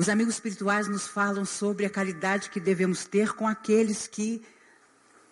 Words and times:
Os 0.00 0.08
amigos 0.08 0.36
espirituais 0.36 0.88
nos 0.88 1.06
falam 1.06 1.44
sobre 1.44 1.84
a 1.84 1.90
caridade 1.90 2.48
que 2.48 2.58
devemos 2.58 3.04
ter 3.04 3.34
com 3.34 3.46
aqueles 3.46 4.06
que, 4.06 4.40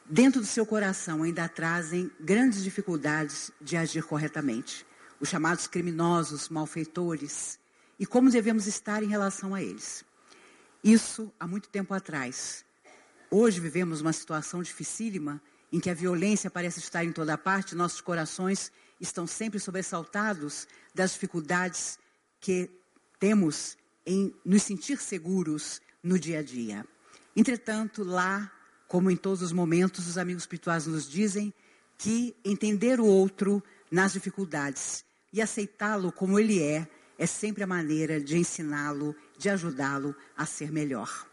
dentro 0.04 0.42
do 0.42 0.46
seu 0.46 0.66
coração, 0.66 1.22
ainda 1.22 1.48
trazem 1.48 2.10
grandes 2.20 2.62
dificuldades 2.62 3.50
de 3.62 3.78
agir 3.78 4.02
corretamente. 4.02 4.86
Os 5.18 5.30
chamados 5.30 5.66
criminosos, 5.66 6.50
malfeitores, 6.50 7.58
e 7.98 8.04
como 8.04 8.28
devemos 8.28 8.66
estar 8.66 9.02
em 9.02 9.06
relação 9.06 9.54
a 9.54 9.62
eles. 9.62 10.04
Isso 10.84 11.32
há 11.40 11.46
muito 11.46 11.70
tempo 11.70 11.94
atrás. 11.94 12.62
Hoje 13.30 13.60
vivemos 13.60 14.02
uma 14.02 14.12
situação 14.12 14.62
dificílima 14.62 15.40
em 15.72 15.80
que 15.80 15.88
a 15.88 15.94
violência 15.94 16.50
parece 16.50 16.78
estar 16.78 17.02
em 17.02 17.12
toda 17.12 17.38
parte, 17.38 17.74
nossos 17.74 18.02
corações 18.02 18.70
estão 19.00 19.26
sempre 19.26 19.58
sobressaltados 19.58 20.68
das 20.94 21.12
dificuldades 21.12 21.98
que 22.38 22.70
temos 23.18 23.77
em 24.08 24.34
nos 24.42 24.62
sentir 24.62 24.98
seguros 24.98 25.82
no 26.02 26.18
dia 26.18 26.38
a 26.38 26.42
dia. 26.42 26.82
Entretanto, 27.36 28.02
lá, 28.02 28.50
como 28.88 29.10
em 29.10 29.16
todos 29.16 29.42
os 29.42 29.52
momentos, 29.52 30.08
os 30.08 30.16
amigos 30.16 30.44
espirituais 30.44 30.86
nos 30.86 31.06
dizem 31.06 31.52
que 31.98 32.34
entender 32.42 33.00
o 33.00 33.04
outro 33.04 33.62
nas 33.90 34.14
dificuldades 34.14 35.04
e 35.30 35.42
aceitá-lo 35.42 36.10
como 36.10 36.38
ele 36.38 36.62
é, 36.62 36.88
é 37.18 37.26
sempre 37.26 37.62
a 37.62 37.66
maneira 37.66 38.18
de 38.18 38.38
ensiná-lo, 38.38 39.14
de 39.36 39.50
ajudá-lo 39.50 40.16
a 40.34 40.46
ser 40.46 40.72
melhor. 40.72 41.26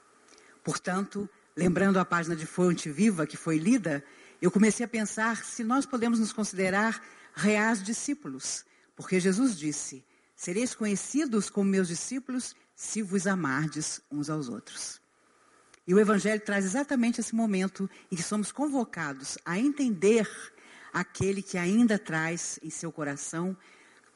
Portanto, 0.61 1.29
lembrando 1.55 1.97
a 1.97 2.03
página 2.03 2.35
de 2.35 2.45
Fonte 2.45 2.89
Viva 2.89 3.25
que 3.25 3.37
foi 3.37 3.57
lida, 3.57 4.03
eu 4.41 4.51
comecei 4.51 4.85
a 4.85 4.89
pensar 4.89 5.45
se 5.45 5.63
nós 5.63 5.85
podemos 5.85 6.19
nos 6.19 6.33
considerar 6.33 7.01
reais 7.33 7.81
discípulos, 7.81 8.65
porque 8.97 9.17
Jesus 9.17 9.57
disse: 9.57 10.03
Sereis 10.35 10.75
conhecidos 10.75 11.49
como 11.49 11.69
meus 11.69 11.87
discípulos 11.87 12.53
se 12.75 13.01
vos 13.01 13.25
amardes 13.25 14.01
uns 14.11 14.29
aos 14.29 14.49
outros. 14.49 15.01
E 15.87 15.93
o 15.93 15.99
Evangelho 15.99 16.41
traz 16.41 16.65
exatamente 16.65 17.19
esse 17.21 17.33
momento 17.35 17.89
em 18.11 18.15
que 18.15 18.23
somos 18.23 18.51
convocados 18.51 19.37
a 19.45 19.57
entender 19.57 20.27
aquele 20.91 21.41
que 21.41 21.57
ainda 21.57 21.99
traz 21.99 22.59
em 22.63 22.69
seu 22.69 22.91
coração 22.91 23.55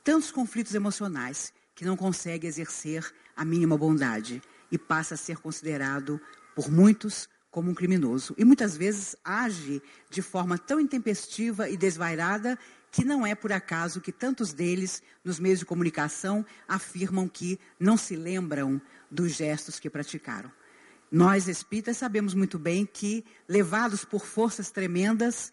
tantos 0.04 0.32
conflitos 0.32 0.74
emocionais 0.74 1.54
que 1.76 1.86
não 1.86 1.96
consegue 1.96 2.48
exercer 2.48 3.14
a 3.36 3.46
mínima 3.46 3.78
bondade 3.78 4.42
e 4.72 4.78
passa 4.78 5.14
a 5.14 5.18
ser 5.18 5.38
considerado 5.38 6.20
por 6.56 6.70
muitos 6.70 7.30
como 7.52 7.72
um 7.72 7.74
criminoso. 7.74 8.36
E 8.38 8.46
muitas 8.46 8.76
vezes 8.76 9.16
age 9.24 9.82
de 10.10 10.22
forma 10.22 10.58
tão 10.58 10.80
intempestiva 10.80 11.70
e 11.70 11.78
desvairada 11.78 12.58
que 12.92 13.06
não 13.06 13.26
é 13.26 13.36
por 13.36 13.52
acaso 13.52 14.02
que 14.02 14.12
tantos 14.12 14.54
deles, 14.54 15.02
nos 15.24 15.40
meios 15.40 15.60
de 15.60 15.66
comunicação, 15.66 16.46
afirmam 16.68 17.28
que 17.28 17.60
não 17.80 17.98
se 17.98 18.16
lembram 18.16 18.82
dos 19.10 19.34
gestos 19.34 19.80
que 19.80 19.90
praticaram. 19.90 20.52
Nós 21.12 21.48
espíritas 21.48 21.98
sabemos 21.98 22.34
muito 22.34 22.60
bem 22.60 22.86
que, 22.86 23.26
levados 23.48 24.06
por 24.06 24.26
forças 24.26 24.70
tremendas, 24.70 25.52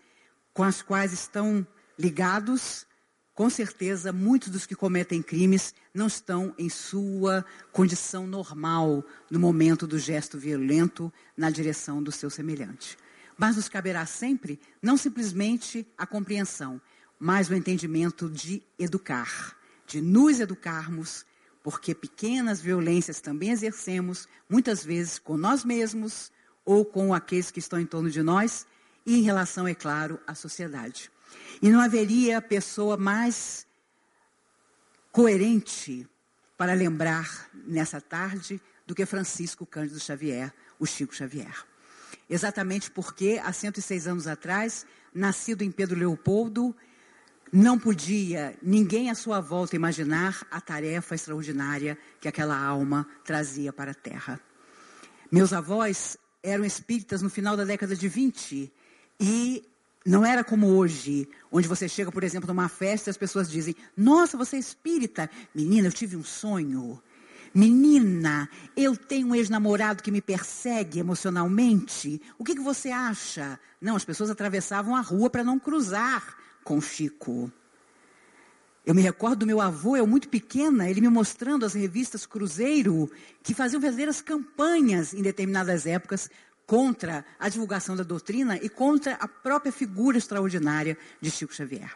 com 0.52 0.62
as 0.62 0.82
quais 0.82 1.12
estão 1.12 1.66
ligados, 1.98 2.86
com 3.34 3.50
certeza 3.50 4.12
muitos 4.12 4.48
dos 4.48 4.64
que 4.64 4.74
cometem 4.74 5.22
crimes 5.22 5.74
não 5.92 6.06
estão 6.06 6.54
em 6.58 6.70
sua 6.70 7.44
condição 7.70 8.26
normal 8.26 9.04
no 9.30 9.38
momento 9.38 9.86
do 9.86 9.98
gesto 9.98 10.38
violento 10.38 11.12
na 11.36 11.50
direção 11.50 12.02
do 12.02 12.10
seu 12.10 12.30
semelhante. 12.30 12.96
Mas 13.36 13.56
nos 13.56 13.68
caberá 13.68 14.06
sempre 14.06 14.58
não 14.80 14.96
simplesmente 14.96 15.86
a 15.98 16.06
compreensão, 16.06 16.80
mas 17.18 17.48
o 17.48 17.54
entendimento 17.54 18.28
de 18.28 18.62
educar, 18.78 19.56
de 19.86 20.00
nos 20.00 20.40
educarmos, 20.40 21.24
porque 21.62 21.94
pequenas 21.94 22.60
violências 22.60 23.20
também 23.20 23.50
exercemos, 23.50 24.28
muitas 24.48 24.84
vezes 24.84 25.18
com 25.18 25.36
nós 25.36 25.64
mesmos 25.64 26.30
ou 26.64 26.84
com 26.84 27.14
aqueles 27.14 27.50
que 27.50 27.58
estão 27.58 27.80
em 27.80 27.86
torno 27.86 28.10
de 28.10 28.22
nós, 28.22 28.66
e 29.04 29.16
em 29.18 29.22
relação, 29.22 29.68
é 29.68 29.74
claro, 29.74 30.20
à 30.26 30.34
sociedade. 30.34 31.10
E 31.62 31.70
não 31.70 31.80
haveria 31.80 32.42
pessoa 32.42 32.96
mais 32.96 33.66
coerente 35.12 36.08
para 36.56 36.74
lembrar 36.74 37.48
nessa 37.66 38.00
tarde 38.00 38.60
do 38.86 38.94
que 38.94 39.06
Francisco 39.06 39.64
Cândido 39.64 40.00
Xavier, 40.00 40.52
o 40.78 40.86
Chico 40.86 41.14
Xavier. 41.14 41.54
Exatamente 42.28 42.90
porque, 42.90 43.40
há 43.42 43.52
106 43.52 44.06
anos 44.06 44.26
atrás, 44.26 44.84
nascido 45.14 45.62
em 45.62 45.70
Pedro 45.70 45.98
Leopoldo, 45.98 46.74
não 47.52 47.78
podia 47.78 48.56
ninguém 48.62 49.10
à 49.10 49.14
sua 49.14 49.40
volta 49.40 49.76
imaginar 49.76 50.46
a 50.50 50.60
tarefa 50.60 51.14
extraordinária 51.14 51.96
que 52.20 52.28
aquela 52.28 52.58
alma 52.58 53.06
trazia 53.24 53.72
para 53.72 53.92
a 53.92 53.94
terra. 53.94 54.40
Meus 55.30 55.52
avós 55.52 56.16
eram 56.42 56.64
espíritas 56.64 57.22
no 57.22 57.30
final 57.30 57.56
da 57.56 57.64
década 57.64 57.94
de 57.94 58.08
20 58.08 58.72
e 59.20 59.64
não 60.04 60.24
era 60.24 60.44
como 60.44 60.68
hoje, 60.68 61.28
onde 61.50 61.66
você 61.66 61.88
chega, 61.88 62.12
por 62.12 62.22
exemplo, 62.22 62.46
numa 62.46 62.68
festa 62.68 63.08
e 63.08 63.12
as 63.12 63.16
pessoas 63.16 63.50
dizem: 63.50 63.74
Nossa, 63.96 64.36
você 64.36 64.56
é 64.56 64.60
espírita. 64.60 65.28
Menina, 65.54 65.88
eu 65.88 65.92
tive 65.92 66.16
um 66.16 66.24
sonho. 66.24 67.02
Menina, 67.54 68.48
eu 68.76 68.96
tenho 68.96 69.28
um 69.28 69.34
ex-namorado 69.34 70.02
que 70.02 70.10
me 70.10 70.20
persegue 70.20 70.98
emocionalmente. 70.98 72.20
O 72.38 72.44
que, 72.44 72.54
que 72.54 72.60
você 72.60 72.90
acha? 72.90 73.58
Não, 73.80 73.96
as 73.96 74.04
pessoas 74.04 74.30
atravessavam 74.30 74.94
a 74.94 75.00
rua 75.00 75.30
para 75.30 75.42
não 75.42 75.58
cruzar 75.58 76.36
com 76.66 76.80
Chico. 76.80 77.50
Eu 78.84 78.92
me 78.92 79.00
recordo 79.00 79.40
do 79.40 79.46
meu 79.46 79.60
avô, 79.60 79.96
eu 79.96 80.06
muito 80.06 80.28
pequena, 80.28 80.90
ele 80.90 81.00
me 81.00 81.08
mostrando 81.08 81.64
as 81.64 81.74
revistas 81.74 82.26
Cruzeiro, 82.26 83.08
que 83.40 83.54
faziam 83.54 83.80
verdadeiras 83.80 84.20
campanhas 84.20 85.14
em 85.14 85.22
determinadas 85.22 85.86
épocas 85.86 86.28
contra 86.66 87.24
a 87.38 87.48
divulgação 87.48 87.94
da 87.94 88.02
doutrina 88.02 88.56
e 88.56 88.68
contra 88.68 89.14
a 89.14 89.28
própria 89.28 89.70
figura 89.70 90.18
extraordinária 90.18 90.98
de 91.20 91.30
Chico 91.30 91.54
Xavier. 91.54 91.94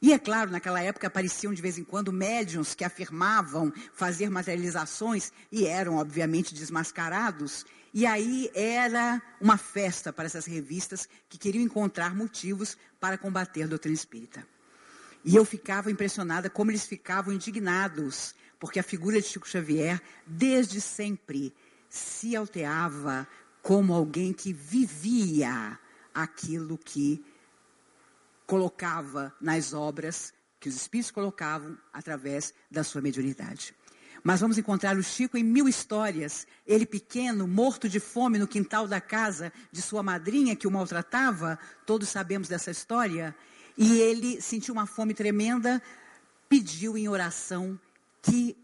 E 0.00 0.12
é 0.12 0.18
claro, 0.18 0.52
naquela 0.52 0.80
época 0.80 1.08
apareciam 1.08 1.52
de 1.52 1.60
vez 1.60 1.76
em 1.76 1.82
quando 1.82 2.12
médiums 2.12 2.72
que 2.72 2.84
afirmavam 2.84 3.72
fazer 3.92 4.30
materializações 4.30 5.32
e 5.50 5.66
eram, 5.66 5.96
obviamente, 5.96 6.54
desmascarados. 6.54 7.66
E 7.92 8.06
aí 8.06 8.50
era 8.54 9.20
uma 9.40 9.56
festa 9.56 10.12
para 10.12 10.26
essas 10.26 10.46
revistas 10.46 11.08
que 11.28 11.38
queriam 11.38 11.62
encontrar 11.62 12.14
motivos 12.14 12.76
para 13.00 13.16
combater 13.16 13.62
a 13.62 13.66
doutrina 13.66 13.94
espírita. 13.94 14.46
E 15.24 15.34
eu 15.34 15.44
ficava 15.44 15.90
impressionada 15.90 16.48
como 16.50 16.70
eles 16.70 16.86
ficavam 16.86 17.32
indignados, 17.32 18.34
porque 18.58 18.78
a 18.78 18.82
figura 18.82 19.20
de 19.20 19.26
Chico 19.26 19.48
Xavier, 19.48 20.00
desde 20.26 20.80
sempre, 20.80 21.54
se 21.88 22.36
alteava 22.36 23.26
como 23.62 23.94
alguém 23.94 24.32
que 24.32 24.52
vivia 24.52 25.78
aquilo 26.14 26.78
que 26.78 27.24
colocava 28.46 29.34
nas 29.40 29.72
obras 29.72 30.32
que 30.58 30.68
os 30.68 30.76
espíritos 30.76 31.10
colocavam 31.10 31.78
através 31.92 32.52
da 32.70 32.82
sua 32.82 33.00
mediunidade. 33.00 33.74
Mas 34.22 34.40
vamos 34.40 34.58
encontrar 34.58 34.96
o 34.96 35.02
Chico 35.02 35.36
em 35.36 35.44
mil 35.44 35.68
histórias. 35.68 36.46
Ele 36.66 36.84
pequeno, 36.84 37.46
morto 37.46 37.88
de 37.88 38.00
fome 38.00 38.38
no 38.38 38.46
quintal 38.46 38.86
da 38.86 39.00
casa 39.00 39.52
de 39.70 39.80
sua 39.80 40.02
madrinha 40.02 40.56
que 40.56 40.66
o 40.66 40.70
maltratava. 40.70 41.58
Todos 41.86 42.08
sabemos 42.08 42.48
dessa 42.48 42.70
história. 42.70 43.34
E 43.76 44.00
ele 44.00 44.40
sentiu 44.40 44.74
uma 44.74 44.86
fome 44.86 45.14
tremenda, 45.14 45.80
pediu 46.48 46.98
em 46.98 47.08
oração 47.08 47.78
que 48.20 48.56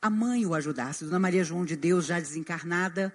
a 0.00 0.08
mãe 0.08 0.46
o 0.46 0.54
ajudasse. 0.54 1.04
Dona 1.04 1.18
Maria 1.18 1.44
João 1.44 1.64
de 1.64 1.76
Deus, 1.76 2.06
já 2.06 2.18
desencarnada, 2.18 3.12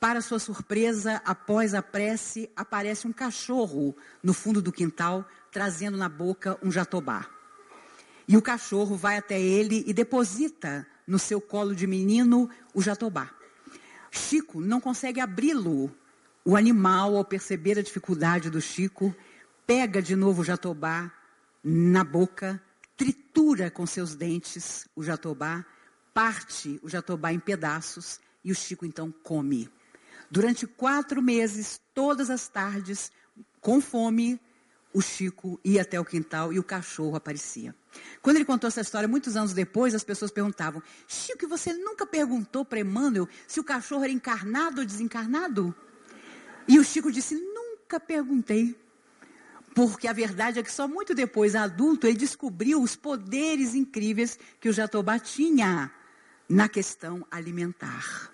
para 0.00 0.20
sua 0.20 0.38
surpresa, 0.38 1.20
após 1.24 1.74
a 1.74 1.82
prece, 1.82 2.50
aparece 2.54 3.06
um 3.06 3.12
cachorro 3.12 3.96
no 4.22 4.32
fundo 4.32 4.62
do 4.62 4.70
quintal, 4.70 5.26
trazendo 5.50 5.96
na 5.96 6.08
boca 6.08 6.58
um 6.62 6.70
jatobá. 6.70 7.26
E 8.28 8.36
o 8.36 8.42
cachorro 8.42 8.94
vai 8.96 9.16
até 9.16 9.40
ele 9.40 9.82
e 9.86 9.92
deposita 9.92 10.86
no 11.08 11.18
seu 11.18 11.40
colo 11.40 11.74
de 11.74 11.86
menino 11.86 12.50
o 12.74 12.82
jatobá. 12.82 13.30
Chico 14.10 14.60
não 14.60 14.80
consegue 14.80 15.20
abri-lo. 15.20 15.90
O 16.44 16.54
animal, 16.54 17.16
ao 17.16 17.24
perceber 17.24 17.78
a 17.78 17.82
dificuldade 17.82 18.50
do 18.50 18.60
Chico, 18.60 19.14
pega 19.66 20.00
de 20.00 20.14
novo 20.14 20.42
o 20.42 20.44
jatobá 20.44 21.10
na 21.64 22.04
boca, 22.04 22.62
tritura 22.96 23.70
com 23.70 23.86
seus 23.86 24.14
dentes 24.14 24.86
o 24.94 25.02
jatobá, 25.02 25.64
parte 26.12 26.78
o 26.82 26.88
jatobá 26.88 27.32
em 27.32 27.40
pedaços 27.40 28.20
e 28.44 28.52
o 28.52 28.54
Chico 28.54 28.86
então 28.86 29.10
come. 29.10 29.68
Durante 30.30 30.66
quatro 30.66 31.22
meses, 31.22 31.80
todas 31.94 32.28
as 32.28 32.48
tardes, 32.48 33.10
com 33.60 33.80
fome, 33.80 34.38
o 34.92 35.00
Chico 35.00 35.58
ia 35.64 35.82
até 35.82 35.98
o 35.98 36.04
quintal 36.04 36.52
e 36.52 36.58
o 36.58 36.64
cachorro 36.64 37.16
aparecia. 37.16 37.74
Quando 38.20 38.36
ele 38.36 38.44
contou 38.44 38.68
essa 38.68 38.80
história, 38.80 39.08
muitos 39.08 39.36
anos 39.36 39.52
depois, 39.52 39.94
as 39.94 40.04
pessoas 40.04 40.30
perguntavam: 40.30 40.82
Chico, 41.06 41.46
você 41.48 41.72
nunca 41.72 42.06
perguntou 42.06 42.64
para 42.64 42.80
Emmanuel 42.80 43.28
se 43.46 43.60
o 43.60 43.64
cachorro 43.64 44.04
era 44.04 44.12
encarnado 44.12 44.80
ou 44.80 44.86
desencarnado? 44.86 45.74
E 46.66 46.78
o 46.78 46.84
Chico 46.84 47.10
disse: 47.10 47.34
Nunca 47.34 47.98
perguntei. 47.98 48.76
Porque 49.74 50.08
a 50.08 50.12
verdade 50.12 50.58
é 50.58 50.62
que 50.62 50.72
só 50.72 50.88
muito 50.88 51.14
depois, 51.14 51.54
adulto, 51.54 52.06
ele 52.06 52.16
descobriu 52.16 52.82
os 52.82 52.96
poderes 52.96 53.74
incríveis 53.74 54.38
que 54.60 54.68
o 54.68 54.72
Jatobá 54.72 55.18
tinha 55.18 55.90
na 56.48 56.68
questão 56.68 57.24
alimentar. 57.30 58.32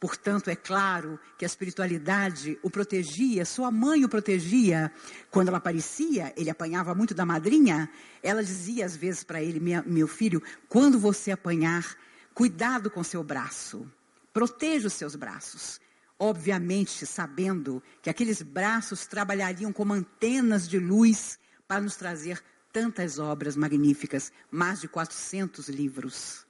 Portanto, 0.00 0.48
é 0.48 0.54
claro 0.54 1.18
que 1.36 1.44
a 1.44 1.46
espiritualidade 1.46 2.56
o 2.62 2.70
protegia, 2.70 3.44
sua 3.44 3.70
mãe 3.70 4.04
o 4.04 4.08
protegia. 4.08 4.92
Quando 5.28 5.48
ela 5.48 5.58
aparecia, 5.58 6.32
ele 6.36 6.50
apanhava 6.50 6.94
muito 6.94 7.14
da 7.14 7.26
madrinha. 7.26 7.90
Ela 8.22 8.42
dizia 8.42 8.86
às 8.86 8.94
vezes 8.96 9.24
para 9.24 9.42
ele: 9.42 9.60
Meu 9.86 10.06
filho, 10.06 10.40
quando 10.68 11.00
você 11.00 11.32
apanhar, 11.32 11.96
cuidado 12.32 12.88
com 12.88 13.02
seu 13.02 13.24
braço, 13.24 13.90
proteja 14.32 14.86
os 14.86 14.92
seus 14.92 15.16
braços. 15.16 15.80
Obviamente, 16.16 17.04
sabendo 17.04 17.82
que 18.00 18.10
aqueles 18.10 18.40
braços 18.42 19.06
trabalhariam 19.06 19.72
como 19.72 19.92
antenas 19.92 20.68
de 20.68 20.78
luz 20.78 21.38
para 21.66 21.80
nos 21.80 21.96
trazer 21.96 22.42
tantas 22.72 23.18
obras 23.18 23.56
magníficas 23.56 24.32
mais 24.50 24.80
de 24.80 24.88
400 24.88 25.68
livros. 25.68 26.47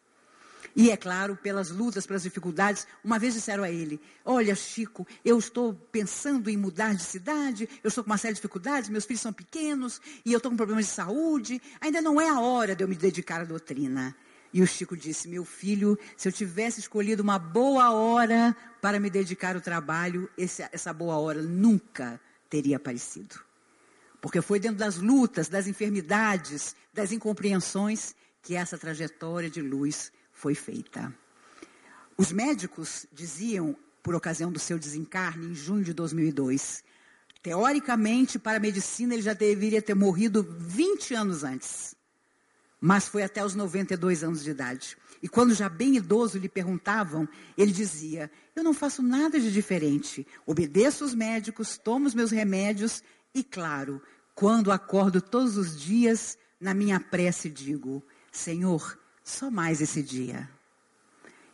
E 0.79 0.93
é 0.93 0.97
claro, 0.97 1.35
pelas 1.35 1.71
lutas, 1.71 2.07
pelas 2.07 2.23
dificuldades, 2.23 2.87
uma 3.03 3.19
vez 3.19 3.35
disseram 3.35 3.65
a 3.65 3.71
ele: 3.71 4.01
Olha, 4.25 4.55
Chico, 4.55 5.05
eu 5.25 5.37
estou 5.37 5.75
pensando 5.75 6.49
em 6.49 6.57
mudar 6.57 6.95
de 6.95 7.03
cidade, 7.03 7.69
eu 7.83 7.89
estou 7.89 8.05
com 8.05 8.11
uma 8.11 8.17
série 8.17 8.35
de 8.35 8.39
dificuldades, 8.39 8.89
meus 8.89 9.05
filhos 9.05 9.21
são 9.21 9.33
pequenos 9.33 10.01
e 10.25 10.33
eu 10.33 10.37
estou 10.37 10.53
com 10.53 10.57
problemas 10.57 10.87
de 10.87 10.93
saúde, 10.93 11.61
ainda 11.81 12.01
não 12.01 12.21
é 12.21 12.29
a 12.29 12.39
hora 12.39 12.77
de 12.77 12.85
eu 12.85 12.89
me 12.89 12.95
dedicar 12.95 13.41
à 13.41 13.45
doutrina. 13.45 14.15
E 14.53 14.63
o 14.63 14.69
Chico 14.69 14.97
disse: 14.97 15.27
Meu 15.27 15.45
filho, 15.45 15.99
se 16.17 16.29
eu 16.29 16.33
tivesse 16.33 16.79
escolhido 16.79 17.25
uma 17.25 17.41
boa 17.41 17.91
hora 17.91 18.57
para 18.81 19.01
me 19.01 19.11
dedicar 19.11 19.57
ao 19.57 19.61
trabalho, 19.61 20.31
essa 20.39 20.93
boa 20.93 21.17
hora 21.17 21.43
nunca 21.43 22.21
teria 22.49 22.77
aparecido. 22.77 23.35
Porque 24.21 24.41
foi 24.41 24.61
dentro 24.61 24.79
das 24.79 24.99
lutas, 24.99 25.49
das 25.49 25.67
enfermidades, 25.67 26.77
das 26.95 27.11
incompreensões 27.11 28.15
que 28.43 28.55
essa 28.55 28.79
trajetória 28.79 29.51
de 29.51 29.61
luz 29.61 30.13
foi 30.39 30.55
feita. 30.55 31.13
Os 32.17 32.31
médicos 32.31 33.07
diziam, 33.13 33.77
por 34.03 34.15
ocasião 34.15 34.53
do 34.53 34.59
seu 34.59 34.79
desencarne, 34.79 35.47
em 35.47 35.55
junho 35.55 35.83
de 35.83 35.93
2002, 35.93 36.85
teoricamente, 37.43 38.39
para 38.39 38.59
a 38.59 38.61
medicina, 38.61 39.15
ele 39.15 39.23
já 39.23 39.33
deveria 39.33 39.83
ter 39.83 39.95
morrido 39.95 40.47
20 40.61 41.13
anos 41.15 41.43
antes. 41.43 41.97
Mas 42.81 43.09
foi 43.09 43.25
até 43.25 43.45
os 43.45 43.57
92 43.57 44.23
anos 44.23 44.45
de 44.45 44.51
idade. 44.51 44.97
E 45.21 45.29
quando 45.29 45.53
já 45.55 45.69
bem 45.69 45.97
idoso 45.97 46.39
lhe 46.39 46.49
perguntavam, 46.49 47.29
ele 47.57 47.73
dizia: 47.73 48.31
Eu 48.55 48.63
não 48.63 48.73
faço 48.73 49.03
nada 49.03 49.41
de 49.41 49.53
diferente. 49.53 50.25
Obedeço 50.47 51.05
os 51.05 51.15
médicos, 51.15 51.77
tomo 51.77 52.07
os 52.07 52.15
meus 52.15 52.31
remédios 52.31 53.03
e, 53.35 53.43
claro, 53.43 54.01
quando 54.37 54.71
acordo 54.71 55.21
todos 55.21 55.57
os 55.57 55.77
dias, 55.77 56.39
na 56.61 56.73
minha 56.73 57.01
prece 57.01 57.51
digo: 57.51 58.05
Senhor, 58.31 58.97
só 59.29 59.51
mais 59.51 59.83
esse 59.83 60.03
dia. 60.03 60.49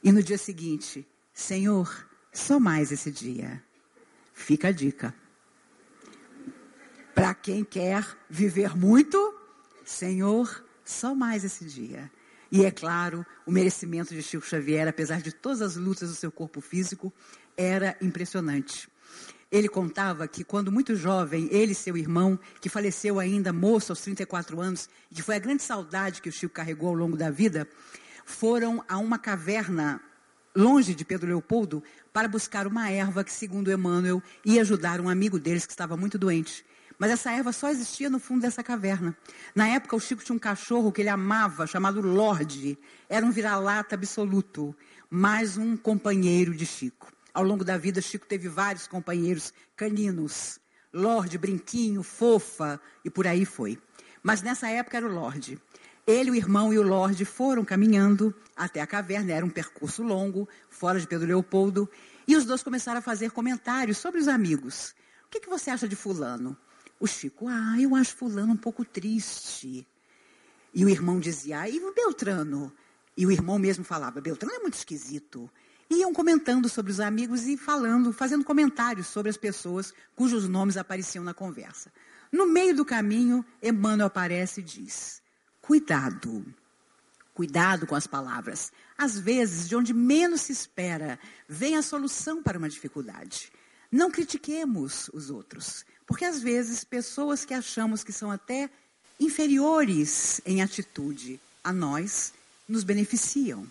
E 0.00 0.12
no 0.12 0.22
dia 0.22 0.38
seguinte, 0.38 1.04
Senhor, 1.32 2.08
só 2.32 2.60
mais 2.60 2.92
esse 2.92 3.10
dia. 3.10 3.60
Fica 4.32 4.68
a 4.68 4.70
dica. 4.72 5.12
Para 7.16 7.34
quem 7.34 7.64
quer 7.64 8.06
viver 8.30 8.76
muito, 8.76 9.18
Senhor, 9.84 10.64
só 10.84 11.16
mais 11.16 11.42
esse 11.42 11.64
dia. 11.64 12.08
E 12.50 12.64
é 12.64 12.70
claro, 12.70 13.26
o 13.44 13.50
merecimento 13.50 14.14
de 14.14 14.22
Chico 14.22 14.46
Xavier, 14.46 14.86
apesar 14.86 15.20
de 15.20 15.32
todas 15.32 15.60
as 15.60 15.74
lutas 15.74 16.08
do 16.08 16.14
seu 16.14 16.30
corpo 16.30 16.60
físico, 16.60 17.12
era 17.56 17.96
impressionante. 18.00 18.88
Ele 19.54 19.68
contava 19.68 20.26
que 20.26 20.42
quando 20.42 20.72
muito 20.72 20.96
jovem, 20.96 21.48
ele 21.48 21.70
e 21.70 21.74
seu 21.76 21.96
irmão, 21.96 22.36
que 22.60 22.68
faleceu 22.68 23.20
ainda 23.20 23.52
moço 23.52 23.92
aos 23.92 24.00
34 24.00 24.60
anos, 24.60 24.88
e 25.12 25.14
que 25.14 25.22
foi 25.22 25.36
a 25.36 25.38
grande 25.38 25.62
saudade 25.62 26.20
que 26.20 26.28
o 26.28 26.32
Chico 26.32 26.52
carregou 26.52 26.88
ao 26.88 26.94
longo 26.96 27.16
da 27.16 27.30
vida, 27.30 27.68
foram 28.24 28.82
a 28.88 28.98
uma 28.98 29.16
caverna 29.16 30.00
longe 30.56 30.92
de 30.92 31.04
Pedro 31.04 31.28
Leopoldo 31.28 31.84
para 32.12 32.26
buscar 32.26 32.66
uma 32.66 32.90
erva 32.90 33.22
que, 33.22 33.30
segundo 33.30 33.70
Emmanuel, 33.70 34.20
ia 34.44 34.60
ajudar 34.62 35.00
um 35.00 35.08
amigo 35.08 35.38
deles 35.38 35.64
que 35.64 35.72
estava 35.72 35.96
muito 35.96 36.18
doente. 36.18 36.66
Mas 36.98 37.12
essa 37.12 37.30
erva 37.30 37.52
só 37.52 37.68
existia 37.68 38.10
no 38.10 38.18
fundo 38.18 38.40
dessa 38.40 38.60
caverna. 38.60 39.16
Na 39.54 39.68
época, 39.68 39.94
o 39.94 40.00
Chico 40.00 40.24
tinha 40.24 40.34
um 40.34 40.40
cachorro 40.40 40.90
que 40.90 41.00
ele 41.00 41.10
amava, 41.10 41.64
chamado 41.64 42.00
Lorde. 42.00 42.76
Era 43.08 43.24
um 43.24 43.30
vira-lata 43.30 43.94
absoluto, 43.94 44.74
mais 45.08 45.56
um 45.56 45.76
companheiro 45.76 46.52
de 46.52 46.66
Chico. 46.66 47.14
Ao 47.34 47.42
longo 47.42 47.64
da 47.64 47.76
vida, 47.76 48.00
Chico 48.00 48.26
teve 48.26 48.48
vários 48.48 48.86
companheiros 48.86 49.52
caninos. 49.74 50.60
Lorde, 50.92 51.36
Brinquinho, 51.36 52.04
Fofa 52.04 52.80
e 53.04 53.10
por 53.10 53.26
aí 53.26 53.44
foi. 53.44 53.76
Mas 54.22 54.40
nessa 54.40 54.68
época 54.68 54.96
era 54.96 55.06
o 55.06 55.12
Lorde. 55.12 55.60
Ele, 56.06 56.30
o 56.30 56.34
irmão 56.36 56.72
e 56.72 56.78
o 56.78 56.82
Lorde 56.82 57.24
foram 57.24 57.64
caminhando 57.64 58.32
até 58.54 58.80
a 58.80 58.86
caverna, 58.86 59.32
era 59.32 59.44
um 59.44 59.50
percurso 59.50 60.00
longo, 60.04 60.48
fora 60.70 61.00
de 61.00 61.08
Pedro 61.08 61.26
Leopoldo, 61.26 61.90
e 62.28 62.36
os 62.36 62.44
dois 62.44 62.62
começaram 62.62 63.00
a 63.00 63.02
fazer 63.02 63.32
comentários 63.32 63.98
sobre 63.98 64.20
os 64.20 64.28
amigos. 64.28 64.94
O 65.26 65.30
que, 65.30 65.40
que 65.40 65.48
você 65.48 65.70
acha 65.70 65.88
de 65.88 65.96
fulano? 65.96 66.56
O 67.00 67.06
Chico, 67.08 67.48
ah, 67.48 67.80
eu 67.80 67.96
acho 67.96 68.14
fulano 68.14 68.52
um 68.52 68.56
pouco 68.56 68.84
triste. 68.84 69.84
E 70.72 70.84
o 70.84 70.88
irmão 70.88 71.18
dizia, 71.18 71.62
ah, 71.62 71.68
e 71.68 71.80
o 71.80 71.92
Beltrano? 71.92 72.72
E 73.16 73.26
o 73.26 73.32
irmão 73.32 73.58
mesmo 73.58 73.82
falava, 73.82 74.20
Beltrano 74.20 74.54
é 74.54 74.58
muito 74.60 74.74
esquisito 74.74 75.50
iam 75.90 76.12
comentando 76.12 76.68
sobre 76.68 76.90
os 76.90 77.00
amigos 77.00 77.46
e 77.46 77.56
falando, 77.56 78.12
fazendo 78.12 78.44
comentários 78.44 79.06
sobre 79.06 79.30
as 79.30 79.36
pessoas 79.36 79.92
cujos 80.16 80.48
nomes 80.48 80.76
apareciam 80.76 81.24
na 81.24 81.34
conversa. 81.34 81.92
No 82.32 82.46
meio 82.46 82.74
do 82.74 82.84
caminho, 82.84 83.44
Emmanuel 83.62 84.06
aparece 84.06 84.60
e 84.60 84.64
diz: 84.64 85.22
Cuidado, 85.60 86.44
cuidado 87.32 87.86
com 87.86 87.94
as 87.94 88.06
palavras. 88.06 88.72
Às 88.96 89.18
vezes, 89.18 89.68
de 89.68 89.76
onde 89.76 89.92
menos 89.92 90.42
se 90.42 90.52
espera, 90.52 91.18
vem 91.48 91.76
a 91.76 91.82
solução 91.82 92.42
para 92.42 92.58
uma 92.58 92.68
dificuldade. 92.68 93.52
Não 93.90 94.10
critiquemos 94.10 95.08
os 95.12 95.30
outros, 95.30 95.84
porque 96.06 96.24
às 96.24 96.40
vezes 96.40 96.84
pessoas 96.84 97.44
que 97.44 97.54
achamos 97.54 98.02
que 98.02 98.12
são 98.12 98.30
até 98.30 98.68
inferiores 99.18 100.40
em 100.44 100.62
atitude 100.62 101.40
a 101.62 101.72
nós 101.72 102.32
nos 102.68 102.84
beneficiam. 102.84 103.66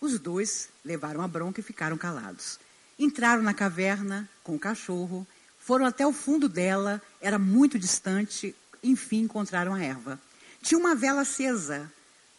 Os 0.00 0.18
dois 0.18 0.68
levaram 0.84 1.22
a 1.22 1.28
bronca 1.28 1.60
e 1.60 1.62
ficaram 1.62 1.98
calados. 1.98 2.58
Entraram 2.98 3.42
na 3.42 3.52
caverna 3.52 4.28
com 4.44 4.54
o 4.54 4.58
cachorro, 4.58 5.26
foram 5.58 5.84
até 5.84 6.06
o 6.06 6.12
fundo 6.12 6.48
dela, 6.48 7.02
era 7.20 7.38
muito 7.38 7.78
distante, 7.78 8.54
enfim 8.82 9.22
encontraram 9.22 9.74
a 9.74 9.82
erva. 9.82 10.20
Tinha 10.62 10.78
uma 10.78 10.94
vela 10.94 11.22
acesa 11.22 11.90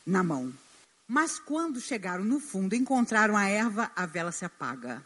na 0.06 0.24
mão. 0.24 0.54
Mas 1.08 1.38
quando 1.38 1.82
chegaram 1.82 2.24
no 2.24 2.40
fundo, 2.40 2.76
encontraram 2.76 3.36
a 3.36 3.48
erva, 3.48 3.92
a 3.96 4.06
vela 4.06 4.32
se 4.32 4.46
apaga. 4.46 5.04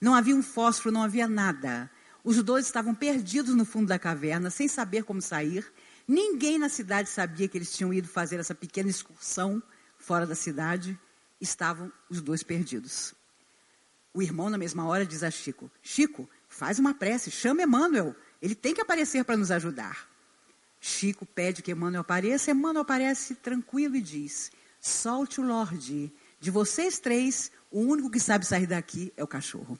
Não 0.00 0.14
havia 0.14 0.36
um 0.36 0.42
fósforo, 0.42 0.94
não 0.94 1.02
havia 1.02 1.26
nada. 1.26 1.90
Os 2.22 2.42
dois 2.42 2.66
estavam 2.66 2.94
perdidos 2.94 3.54
no 3.54 3.64
fundo 3.64 3.88
da 3.88 3.98
caverna, 3.98 4.50
sem 4.50 4.68
saber 4.68 5.02
como 5.02 5.20
sair. 5.20 5.66
Ninguém 6.06 6.58
na 6.58 6.68
cidade 6.68 7.08
sabia 7.08 7.48
que 7.48 7.58
eles 7.58 7.72
tinham 7.72 7.92
ido 7.92 8.06
fazer 8.06 8.38
essa 8.38 8.54
pequena 8.54 8.88
excursão 8.88 9.60
fora 9.98 10.26
da 10.26 10.34
cidade 10.34 10.98
estavam 11.40 11.92
os 12.08 12.20
dois 12.20 12.42
perdidos. 12.42 13.14
O 14.12 14.22
irmão, 14.22 14.50
na 14.50 14.58
mesma 14.58 14.86
hora, 14.86 15.06
diz 15.06 15.22
a 15.22 15.30
Chico: 15.30 15.70
Chico, 15.82 16.28
faz 16.48 16.78
uma 16.78 16.94
prece, 16.94 17.30
chama 17.30 17.62
Emmanuel. 17.62 18.14
Ele 18.40 18.54
tem 18.54 18.74
que 18.74 18.80
aparecer 18.80 19.24
para 19.24 19.36
nos 19.36 19.50
ajudar. 19.50 20.08
Chico 20.80 21.26
pede 21.26 21.62
que 21.62 21.72
Emmanuel 21.72 22.00
apareça. 22.02 22.50
Emmanuel 22.50 22.82
aparece 22.82 23.34
tranquilo 23.34 23.96
e 23.96 24.00
diz: 24.00 24.50
Solte 24.80 25.40
o 25.40 25.44
Lorde. 25.44 26.12
De 26.40 26.50
vocês 26.50 26.98
três, 26.98 27.50
o 27.70 27.80
único 27.80 28.10
que 28.10 28.20
sabe 28.20 28.46
sair 28.46 28.66
daqui 28.66 29.12
é 29.16 29.24
o 29.24 29.26
cachorro. 29.26 29.78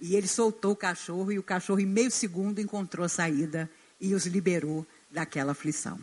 E 0.00 0.16
ele 0.16 0.28
soltou 0.28 0.72
o 0.72 0.76
cachorro, 0.76 1.30
e 1.30 1.38
o 1.38 1.42
cachorro, 1.42 1.80
em 1.80 1.86
meio 1.86 2.10
segundo, 2.10 2.60
encontrou 2.60 3.04
a 3.04 3.08
saída 3.08 3.68
e 4.00 4.14
os 4.14 4.26
liberou 4.26 4.86
daquela 5.10 5.52
aflição. 5.52 5.98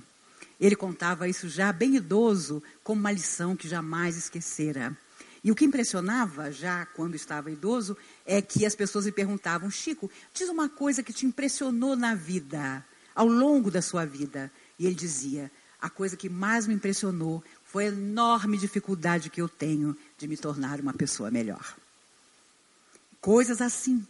Ele 0.60 0.76
contava 0.76 1.28
isso 1.28 1.48
já 1.48 1.72
bem 1.72 1.96
idoso, 1.96 2.64
como 2.84 3.00
uma 3.00 3.12
lição 3.12 3.56
que 3.56 3.68
jamais 3.68 4.18
esquecera. 4.18 4.98
E 5.44 5.52
o 5.52 5.56
que 5.56 5.66
impressionava, 5.66 6.52
já 6.52 6.86
quando 6.86 7.16
estava 7.16 7.52
idoso, 7.52 7.96
é 8.26 8.42
que 8.42 8.66
as 8.66 8.76
pessoas 8.76 9.06
lhe 9.06 9.12
perguntavam: 9.12 9.70
Chico, 9.70 10.10
diz 10.34 10.50
uma 10.50 10.68
coisa 10.68 11.04
que 11.04 11.14
te 11.14 11.26
impressionou 11.26 11.96
na 11.96 12.16
vida, 12.16 12.84
ao 13.14 13.28
longo 13.28 13.70
da 13.70 13.82
sua 13.82 14.06
vida. 14.06 14.52
E 14.80 14.86
ele 14.86 14.96
dizia: 14.96 15.52
a 15.80 15.90
coisa 15.90 16.18
que 16.18 16.28
mais 16.28 16.66
me 16.66 16.74
impressionou 16.74 17.44
foi 17.64 17.86
a 17.86 17.90
enorme 17.90 18.58
dificuldade 18.58 19.30
que 19.30 19.42
eu 19.42 19.48
tenho 19.48 19.96
de 20.18 20.28
me 20.28 20.36
tornar 20.36 20.80
uma 20.80 20.94
pessoa 20.94 21.30
melhor. 21.30 21.76
Coisas 23.22 23.62
assim 23.62 24.06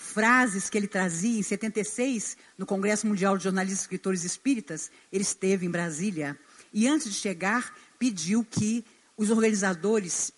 frases 0.00 0.70
que 0.70 0.78
ele 0.78 0.88
trazia 0.88 1.38
em 1.38 1.42
76, 1.42 2.34
no 2.56 2.64
Congresso 2.64 3.06
Mundial 3.06 3.36
de 3.36 3.44
Jornalistas 3.44 3.80
e 3.80 3.82
Escritores 3.82 4.24
Espíritas, 4.24 4.90
ele 5.12 5.22
esteve 5.22 5.66
em 5.66 5.70
Brasília, 5.70 6.38
e 6.72 6.88
antes 6.88 7.12
de 7.12 7.14
chegar, 7.14 7.76
pediu 7.98 8.42
que 8.42 8.82
os 9.14 9.28
organizadores 9.28 10.32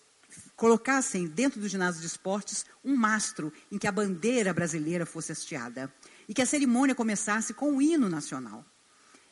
colocassem 0.57 1.27
dentro 1.27 1.61
do 1.61 1.69
ginásio 1.69 2.01
de 2.01 2.07
esportes 2.07 2.65
um 2.83 2.93
mastro 2.95 3.53
em 3.71 3.77
que 3.77 3.87
a 3.87 3.91
bandeira 3.91 4.53
brasileira 4.53 5.05
fosse 5.05 5.31
hasteada 5.31 5.91
e 6.27 6.33
que 6.33 6.41
a 6.41 6.45
cerimônia 6.45 6.93
começasse 6.93 7.53
com 7.53 7.77
o 7.77 7.81
hino 7.81 8.09
nacional. 8.09 8.65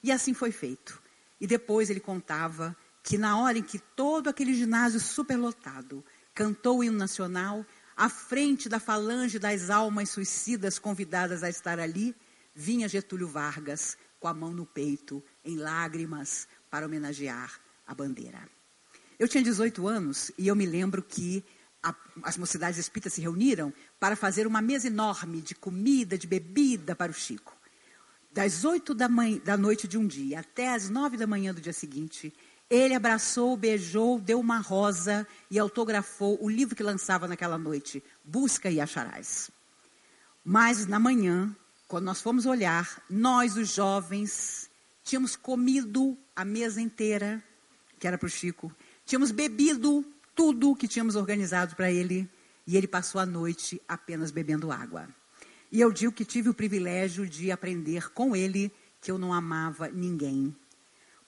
E 0.02 0.14
assim 0.14 0.34
foi 0.34 0.52
feito. 0.52 1.02
E 1.42 1.46
depois 1.46 1.90
ele 1.90 2.00
contava 2.00 2.76
que 3.04 3.18
na 3.18 3.38
hora 3.38 3.58
em 3.58 3.64
que 3.64 3.80
todo 3.80 4.30
aquele 4.30 4.54
ginásio 4.54 5.00
superlotado 5.00 6.04
cantou 6.34 6.80
o 6.80 6.84
hino 6.84 6.98
nacional, 6.98 7.66
à 8.02 8.10
frente 8.10 8.68
da 8.68 8.80
falange 8.80 9.38
das 9.38 9.70
almas 9.70 10.10
suicidas 10.10 10.80
convidadas 10.80 11.44
a 11.44 11.50
estar 11.50 11.80
ali, 11.80 12.16
vinha 12.52 12.90
Getúlio 12.90 13.28
Vargas 13.28 13.96
com 14.20 14.28
a 14.28 14.34
mão 14.34 14.52
no 14.52 14.66
peito, 14.66 15.24
em 15.46 15.56
lágrimas, 15.56 16.48
para 16.68 16.88
homenagear 16.88 17.62
a 17.86 17.94
bandeira. 17.94 18.50
Eu 19.20 19.28
tinha 19.28 19.44
18 19.44 19.88
anos 19.88 20.32
e 20.36 20.48
eu 20.48 20.56
me 20.56 20.66
lembro 20.66 21.04
que 21.04 21.46
a, 21.84 21.94
as 22.24 22.38
mocidades 22.38 22.80
espíritas 22.80 23.14
se 23.14 23.22
reuniram 23.22 23.72
para 24.00 24.16
fazer 24.16 24.48
uma 24.48 24.64
mesa 24.64 24.88
enorme 24.88 25.40
de 25.40 25.54
comida, 25.54 26.18
de 26.18 26.26
bebida 26.26 26.96
para 26.96 27.12
o 27.12 27.14
Chico. 27.14 27.56
Das 28.32 28.66
oito 28.66 28.96
da, 28.96 29.08
da 29.44 29.56
noite 29.56 29.88
de 29.88 30.00
um 30.00 30.08
dia 30.08 30.40
até 30.40 30.74
as 30.74 30.90
nove 30.90 31.18
da 31.18 31.28
manhã 31.28 31.54
do 31.54 31.62
dia 31.62 31.72
seguinte, 31.72 32.34
ele 32.72 32.96
abraçou, 32.96 33.58
beijou, 33.58 34.18
deu 34.18 34.40
uma 34.40 34.60
rosa 34.60 35.28
e 35.50 35.60
autografou 35.60 36.42
o 36.42 36.50
livro 36.50 36.74
que 36.74 36.82
lançava 36.82 37.28
naquela 37.28 37.58
noite, 37.58 38.02
Busca 38.24 38.72
e 38.72 38.80
Acharás. 38.80 39.52
Mas 40.42 40.88
na 40.88 40.98
manhã, 40.98 41.54
quando 41.86 42.06
nós 42.06 42.22
fomos 42.22 42.46
olhar, 42.46 43.04
nós, 43.10 43.58
os 43.58 43.74
jovens, 43.74 44.70
tínhamos 45.04 45.36
comido 45.36 46.18
a 46.34 46.46
mesa 46.46 46.80
inteira, 46.80 47.44
que 48.00 48.08
era 48.08 48.18
para 48.18 48.28
o 48.28 48.30
Chico, 48.30 48.74
tínhamos 49.06 49.32
bebido 49.32 50.06
tudo 50.34 50.74
que 50.74 50.88
tínhamos 50.88 51.18
organizado 51.18 51.76
para 51.76 51.92
ele, 51.92 52.28
e 52.66 52.78
ele 52.78 52.88
passou 52.88 53.20
a 53.20 53.26
noite 53.26 53.82
apenas 53.86 54.32
bebendo 54.32 54.72
água. 54.72 55.10
E 55.70 55.82
eu 55.82 55.92
digo 55.92 56.14
que 56.14 56.24
tive 56.24 56.48
o 56.48 56.54
privilégio 56.54 57.28
de 57.28 57.52
aprender 57.52 58.14
com 58.14 58.34
ele 58.34 58.72
que 59.02 59.12
eu 59.12 59.18
não 59.18 59.34
amava 59.34 59.90
ninguém, 59.90 60.56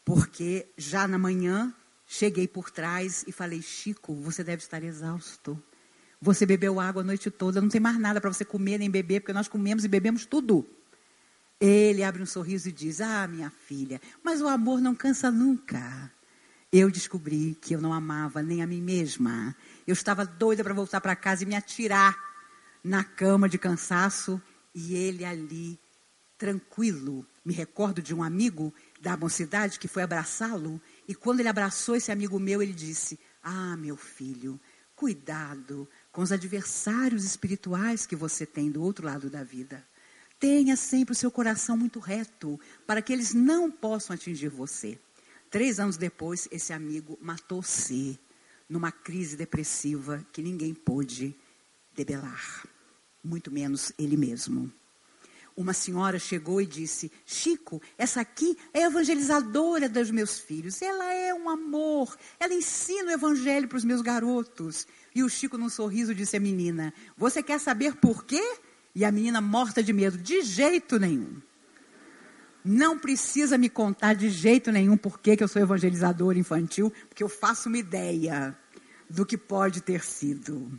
porque 0.05 0.67
já 0.77 1.07
na 1.07 1.17
manhã 1.17 1.74
cheguei 2.05 2.48
por 2.48 2.69
trás 2.69 3.24
e 3.27 3.31
falei: 3.31 3.62
Chico, 3.62 4.13
você 4.15 4.43
deve 4.43 4.62
estar 4.62 4.83
exausto. 4.83 5.62
Você 6.22 6.45
bebeu 6.45 6.79
água 6.79 7.01
a 7.01 7.05
noite 7.05 7.29
toda, 7.29 7.60
não 7.60 7.67
tem 7.67 7.81
mais 7.81 8.00
nada 8.00 8.22
para 8.22 8.31
você 8.31 8.45
comer 8.45 8.77
nem 8.77 8.89
beber, 8.89 9.19
porque 9.19 9.33
nós 9.33 9.48
comemos 9.48 9.83
e 9.83 9.89
bebemos 9.89 10.25
tudo. 10.25 10.65
Ele 11.60 12.03
abre 12.03 12.22
um 12.22 12.25
sorriso 12.25 12.69
e 12.69 12.72
diz: 12.72 13.01
Ah, 13.01 13.27
minha 13.27 13.50
filha, 13.50 14.01
mas 14.24 14.41
o 14.41 14.48
amor 14.48 14.81
não 14.81 14.95
cansa 14.95 15.31
nunca. 15.31 16.12
Eu 16.72 16.89
descobri 16.89 17.55
que 17.62 17.75
eu 17.75 17.81
não 17.81 17.93
amava 17.93 18.41
nem 18.41 18.63
a 18.63 18.67
mim 18.67 18.81
mesma. 18.81 19.55
Eu 19.86 19.93
estava 19.93 20.25
doida 20.25 20.63
para 20.63 20.74
voltar 20.74 21.00
para 21.01 21.15
casa 21.15 21.43
e 21.43 21.45
me 21.45 21.55
atirar 21.55 22.17
na 22.83 23.03
cama 23.03 23.48
de 23.48 23.57
cansaço 23.57 24.41
e 24.74 24.95
ele 24.95 25.24
ali, 25.24 25.79
tranquilo. 26.38 27.25
Me 27.45 27.53
recordo 27.53 28.01
de 28.01 28.13
um 28.13 28.24
amigo 28.24 28.74
da 29.03 29.17
mocidade 29.17 29.79
que 29.79 29.89
foi 29.89 30.01
abraçá-lo, 30.01 30.81
e 31.05 31.13
quando 31.13 31.41
ele 31.41 31.50
abraçou 31.50 31.93
esse 31.93 32.10
amigo 32.10 32.39
meu, 32.39 32.62
ele 32.62 32.72
disse: 32.72 33.19
Ah, 33.43 33.75
meu 33.75 33.98
filho, 33.98 34.57
cuidado 34.95 35.86
com 36.10 36.22
os 36.22 36.31
adversários 36.31 37.25
espirituais 37.25 38.05
que 38.05 38.15
você 38.15 38.45
tem 38.45 38.72
do 38.72 38.81
outro 38.81 39.05
lado 39.05 39.29
da 39.29 39.43
vida. 39.43 39.86
Tenha 40.39 40.77
sempre 40.77 41.12
o 41.12 41.15
seu 41.15 41.29
coração 41.29 41.75
muito 41.75 42.00
reto, 42.00 42.57
para 42.88 43.01
que 43.01 43.12
eles 43.12 43.33
não 43.33 43.69
possam 43.69 44.13
atingir 44.13 44.48
você. 44.48 44.98
Três 45.51 45.81
anos 45.81 45.98
depois, 45.98 46.48
esse 46.50 46.72
amigo 46.72 47.19
matou-se 47.22 48.17
numa 48.69 48.91
crise 48.91 49.36
depressiva 49.36 50.25
que 50.31 50.41
ninguém 50.41 50.74
pôde 50.74 51.36
debelar, 51.93 52.65
muito 53.22 53.51
menos 53.51 53.91
ele 54.00 54.15
mesmo 54.15 54.72
uma 55.55 55.74
senhora 55.74 56.17
chegou 56.19 56.62
e 56.62 56.65
disse: 56.65 57.12
Chico, 57.25 57.81
essa 57.98 58.22
aqui 58.22 58.57
é 58.74 58.83
evangelizadora 58.83 59.88
dos 59.88 60.10
meus 60.10 60.39
filhos. 60.39 60.81
Ela 60.81 61.13
é 61.13 61.33
um 61.33 61.50
amor. 61.50 62.17
Ela 62.39 62.53
ensina 62.53 63.12
o 63.12 63.13
evangelho 63.13 63.67
para 63.67 63.77
os 63.77 63.83
meus 63.83 64.01
garotos. 64.01 64.88
E 65.13 65.24
o 65.24 65.29
Chico, 65.29 65.57
num 65.57 65.69
sorriso, 65.69 66.15
disse 66.15 66.38
à 66.38 66.39
menina: 66.39 66.93
Você 67.17 67.43
quer 67.43 67.60
saber 67.60 67.95
por 67.95 68.25
quê? 68.25 68.57
E 68.95 69.05
a 69.05 69.12
menina, 69.12 69.41
morta 69.41 69.83
de 69.83 69.93
medo: 69.93 70.17
De 70.17 70.41
jeito 70.41 71.00
nenhum. 71.00 71.41
Não 72.65 72.98
precisa 72.98 73.57
me 73.57 73.69
contar 73.69 74.13
de 74.13 74.29
jeito 74.29 74.72
nenhum 74.72 74.95
por 74.95 75.19
que 75.19 75.36
eu 75.38 75.48
sou 75.48 75.62
evangelizadora 75.62 76.39
infantil, 76.39 76.93
porque 77.10 77.22
eu 77.22 77.27
faço 77.27 77.67
uma 77.67 77.77
ideia 77.77 78.57
do 79.10 79.25
que 79.25 79.38
pode 79.38 79.81
ter 79.81 80.03
sido. 80.03 80.72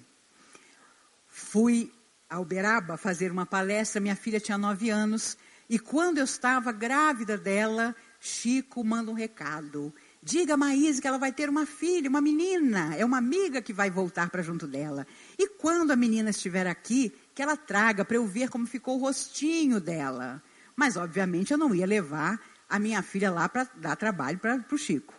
Fui 1.28 1.92
a 2.28 2.40
Uberaba 2.40 2.96
fazer 2.96 3.30
uma 3.30 3.46
palestra, 3.46 4.00
minha 4.00 4.16
filha 4.16 4.40
tinha 4.40 4.58
nove 4.58 4.90
anos, 4.90 5.36
e 5.68 5.78
quando 5.78 6.18
eu 6.18 6.24
estava 6.24 6.72
grávida 6.72 7.38
dela, 7.38 7.94
Chico 8.20 8.82
manda 8.82 9.10
um 9.10 9.14
recado. 9.14 9.94
Diga 10.22 10.54
a 10.54 10.56
Maíse 10.56 11.00
que 11.00 11.06
ela 11.06 11.18
vai 11.18 11.32
ter 11.32 11.48
uma 11.48 11.66
filha, 11.66 12.08
uma 12.08 12.20
menina, 12.20 12.94
é 12.96 13.04
uma 13.04 13.18
amiga 13.18 13.60
que 13.60 13.72
vai 13.72 13.90
voltar 13.90 14.30
para 14.30 14.42
junto 14.42 14.66
dela. 14.66 15.06
E 15.38 15.48
quando 15.48 15.90
a 15.90 15.96
menina 15.96 16.30
estiver 16.30 16.66
aqui, 16.66 17.12
que 17.34 17.42
ela 17.42 17.56
traga 17.56 18.04
para 18.04 18.16
eu 18.16 18.26
ver 18.26 18.48
como 18.48 18.66
ficou 18.66 18.96
o 18.96 19.00
rostinho 19.00 19.80
dela. 19.80 20.42
Mas, 20.74 20.96
obviamente, 20.96 21.52
eu 21.52 21.58
não 21.58 21.74
ia 21.74 21.86
levar 21.86 22.40
a 22.68 22.78
minha 22.78 23.02
filha 23.02 23.30
lá 23.30 23.48
para 23.48 23.68
dar 23.76 23.96
trabalho 23.96 24.38
para 24.38 24.64
o 24.72 24.78
Chico. 24.78 25.13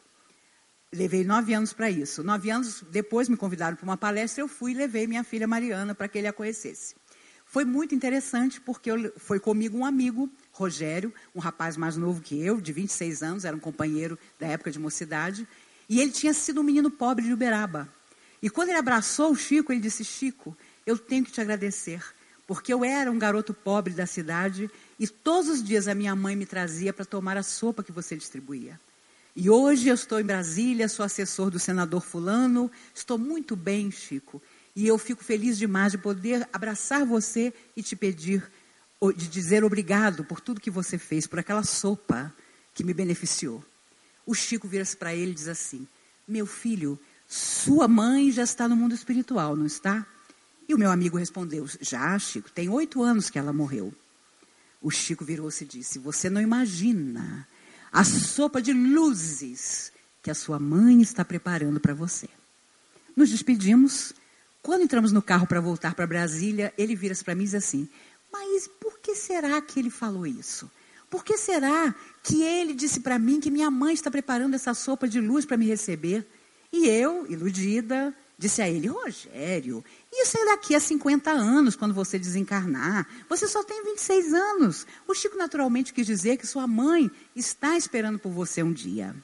Levei 0.93 1.23
nove 1.23 1.53
anos 1.53 1.73
para 1.73 1.89
isso. 1.89 2.23
Nove 2.23 2.49
anos 2.49 2.83
depois 2.89 3.27
me 3.27 3.35
convidaram 3.35 3.75
para 3.75 3.83
uma 3.83 3.97
palestra, 3.97 4.41
eu 4.41 4.47
fui 4.47 4.71
e 4.71 4.75
levei 4.75 5.07
minha 5.07 5.23
filha 5.23 5.47
Mariana 5.47 5.93
para 5.93 6.07
que 6.07 6.17
ele 6.17 6.27
a 6.27 6.33
conhecesse. 6.33 6.95
Foi 7.45 7.63
muito 7.63 7.93
interessante 7.93 8.59
porque 8.59 8.89
eu, 8.89 9.13
foi 9.17 9.39
comigo 9.39 9.77
um 9.77 9.85
amigo, 9.85 10.29
Rogério, 10.51 11.13
um 11.33 11.39
rapaz 11.39 11.77
mais 11.77 11.95
novo 11.95 12.21
que 12.21 12.41
eu, 12.41 12.59
de 12.59 12.73
26 12.73 13.23
anos, 13.23 13.45
era 13.45 13.55
um 13.55 13.59
companheiro 13.59 14.17
da 14.39 14.47
época 14.47 14.71
de 14.71 14.79
mocidade, 14.79 15.47
e 15.87 16.01
ele 16.01 16.11
tinha 16.11 16.33
sido 16.33 16.61
um 16.61 16.63
menino 16.63 16.89
pobre 16.89 17.25
de 17.25 17.33
Uberaba. 17.33 17.87
E 18.41 18.49
quando 18.49 18.69
ele 18.69 18.77
abraçou 18.77 19.31
o 19.31 19.35
Chico, 19.35 19.71
ele 19.71 19.81
disse: 19.81 20.03
Chico, 20.03 20.57
eu 20.85 20.97
tenho 20.97 21.23
que 21.23 21.31
te 21.31 21.39
agradecer, 21.39 22.03
porque 22.47 22.73
eu 22.73 22.83
era 22.83 23.11
um 23.11 23.17
garoto 23.17 23.53
pobre 23.53 23.93
da 23.93 24.05
cidade 24.05 24.69
e 24.99 25.07
todos 25.07 25.49
os 25.49 25.63
dias 25.63 25.87
a 25.87 25.95
minha 25.95 26.15
mãe 26.15 26.35
me 26.35 26.45
trazia 26.45 26.93
para 26.93 27.05
tomar 27.05 27.37
a 27.37 27.43
sopa 27.43 27.83
que 27.83 27.91
você 27.91 28.15
distribuía. 28.15 28.79
E 29.35 29.49
hoje 29.49 29.89
eu 29.89 29.95
estou 29.95 30.17
em 30.17 30.23
Brasília, 30.23 30.87
sou 30.87 31.05
assessor 31.05 31.49
do 31.49 31.59
senador 31.59 31.99
Fulano, 31.99 32.71
estou 32.93 33.17
muito 33.17 33.53
bem, 33.53 33.91
Chico. 33.91 34.41
E 34.73 34.87
eu 34.87 34.97
fico 34.97 35.21
feliz 35.23 35.57
demais 35.57 35.91
de 35.91 35.97
poder 35.97 36.47
abraçar 36.53 37.05
você 37.05 37.53
e 37.75 37.83
te 37.83 37.97
pedir, 37.97 38.49
de 39.13 39.27
dizer 39.27 39.61
obrigado 39.65 40.23
por 40.23 40.39
tudo 40.39 40.61
que 40.61 40.71
você 40.71 40.97
fez, 40.97 41.27
por 41.27 41.37
aquela 41.37 41.63
sopa 41.63 42.33
que 42.73 42.81
me 42.81 42.93
beneficiou. 42.93 43.61
O 44.25 44.33
Chico 44.33 44.69
vira-se 44.69 44.95
para 44.95 45.13
ele 45.13 45.31
e 45.31 45.35
diz 45.35 45.49
assim: 45.49 45.85
Meu 46.25 46.45
filho, 46.45 46.97
sua 47.27 47.89
mãe 47.89 48.31
já 48.31 48.43
está 48.43 48.69
no 48.69 48.75
mundo 48.75 48.95
espiritual, 48.95 49.53
não 49.55 49.65
está? 49.65 50.05
E 50.67 50.73
o 50.73 50.77
meu 50.77 50.91
amigo 50.91 51.17
respondeu: 51.17 51.67
Já, 51.81 52.17
Chico, 52.19 52.49
tem 52.49 52.69
oito 52.69 53.03
anos 53.03 53.29
que 53.29 53.37
ela 53.37 53.51
morreu. 53.51 53.93
O 54.81 54.89
Chico 54.89 55.25
virou-se 55.25 55.65
e 55.65 55.67
disse: 55.67 55.99
Você 55.99 56.29
não 56.29 56.41
imagina 56.41 57.45
a 57.95 58.03
sopa 58.03 58.61
de 58.61 58.73
luzes 58.73 59.89
que 60.21 60.29
a 60.29 60.35
sua 60.35 60.59
mãe 60.59 61.01
está 61.01 61.23
preparando 61.23 61.79
para 61.79 61.93
você. 61.93 62.27
Nos 63.15 63.29
despedimos 63.29 64.13
quando 64.61 64.81
entramos 64.81 65.13
no 65.13 65.21
carro 65.21 65.47
para 65.47 65.61
voltar 65.61 65.95
para 65.95 66.05
Brasília, 66.05 66.73
ele 66.77 66.93
vira-se 66.93 67.23
para 67.23 67.33
mim 67.33 67.43
e 67.43 67.45
diz 67.45 67.55
assim: 67.55 67.87
Mas 68.33 68.67
por 68.67 68.99
que 68.99 69.15
será 69.15 69.61
que 69.61 69.79
ele 69.79 69.89
falou 69.89 70.27
isso? 70.27 70.69
Por 71.09 71.23
que 71.23 71.37
será 71.37 71.95
que 72.21 72.43
ele 72.43 72.73
disse 72.73 72.99
para 72.99 73.17
mim 73.17 73.39
que 73.39 73.49
minha 73.49 73.71
mãe 73.71 73.93
está 73.93 74.11
preparando 74.11 74.55
essa 74.55 74.73
sopa 74.73 75.07
de 75.07 75.21
luz 75.21 75.45
para 75.45 75.55
me 75.55 75.65
receber? 75.65 76.27
E 76.73 76.89
eu, 76.89 77.25
iludida, 77.31 78.13
disse 78.37 78.61
a 78.61 78.69
ele: 78.69 78.87
Rogério, 78.87 79.85
isso 80.21 80.37
é 80.37 80.45
daqui 80.45 80.75
a 80.75 80.79
50 80.79 81.31
anos, 81.31 81.75
quando 81.75 81.93
você 81.93 82.17
desencarnar. 82.17 83.07
Você 83.27 83.47
só 83.47 83.63
tem 83.63 83.83
26 83.83 84.33
anos. 84.33 84.87
O 85.07 85.13
Chico 85.13 85.37
naturalmente 85.37 85.93
quis 85.93 86.05
dizer 86.05 86.37
que 86.37 86.47
sua 86.47 86.67
mãe 86.67 87.09
está 87.35 87.75
esperando 87.77 88.19
por 88.19 88.31
você 88.31 88.63
um 88.63 88.71
dia. 88.71 89.15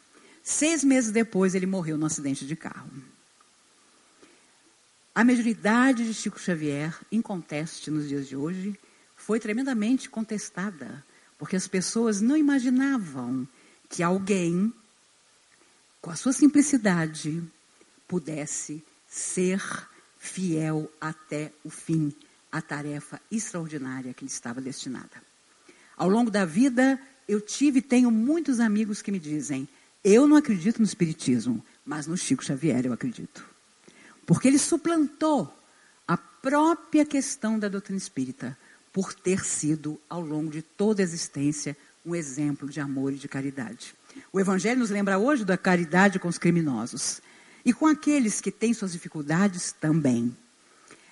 Seis 0.44 0.84
meses 0.84 1.12
depois, 1.12 1.56
ele 1.56 1.66
morreu 1.66 1.98
num 1.98 2.06
acidente 2.06 2.46
de 2.46 2.56
carro. 2.56 2.92
A 5.14 5.24
mediunidade 5.24 6.06
de 6.06 6.14
Chico 6.14 6.40
Xavier, 6.40 6.98
em 7.12 7.22
conteste 7.22 7.92
nos 7.92 8.08
dias 8.08 8.28
de 8.28 8.36
hoje, 8.36 8.80
foi 9.16 9.40
tremendamente 9.40 10.10
contestada, 10.10 11.06
porque 11.38 11.56
as 11.56 11.68
pessoas 11.68 12.22
não 12.22 12.36
imaginavam 12.36 13.48
que 13.90 14.02
alguém, 14.02 14.74
com 16.02 16.10
a 16.10 16.16
sua 16.16 16.34
simplicidade, 16.34 17.44
pudesse 18.08 18.84
ser 19.08 19.62
fiel 20.22 20.90
até 21.02 21.52
o 21.64 21.70
fim 21.72 22.14
à 22.52 22.62
tarefa 22.62 23.20
extraordinária 23.32 24.14
que 24.14 24.24
lhe 24.24 24.30
estava 24.30 24.62
destinada. 24.62 25.22
Ao 25.98 26.08
longo 26.08 26.30
da 26.30 26.46
vida, 26.46 27.02
eu 27.28 27.42
tive 27.42 27.80
e 27.80 27.82
tenho 27.82 28.12
muitos 28.12 28.60
amigos 28.60 29.02
que 29.02 29.12
me 29.12 29.18
dizem: 29.18 29.68
eu 30.04 30.28
não 30.28 30.38
acredito 30.38 30.78
no 30.78 30.86
Espiritismo, 30.86 31.66
mas 31.84 32.06
no 32.06 32.16
Chico 32.16 32.46
Xavier 32.46 32.86
eu 32.86 32.94
acredito. 32.94 33.44
Porque 34.24 34.48
ele 34.48 34.60
suplantou 34.60 35.52
a 36.08 36.16
própria 36.16 37.04
questão 37.04 37.58
da 37.58 37.68
doutrina 37.68 37.98
espírita 37.98 38.56
por 38.94 39.16
ter 39.16 39.44
sido, 39.44 40.00
ao 40.08 40.22
longo 40.22 40.52
de 40.52 40.62
toda 40.62 41.02
a 41.02 41.04
existência, 41.04 41.76
um 42.06 42.14
exemplo 42.14 42.70
de 42.70 42.80
amor 42.80 43.12
e 43.12 43.18
de 43.18 43.28
caridade. 43.28 43.96
O 44.32 44.40
Evangelho 44.40 44.80
nos 44.80 44.92
lembra 44.92 45.18
hoje 45.18 45.44
da 45.44 45.58
caridade 45.58 46.20
com 46.20 46.28
os 46.28 46.38
criminosos. 46.38 47.22
E 47.64 47.74
com 47.74 47.88
aqueles 47.88 48.42
que 48.42 48.52
têm 48.52 48.74
suas 48.74 48.92
dificuldades 48.92 49.72
também. 49.72 50.36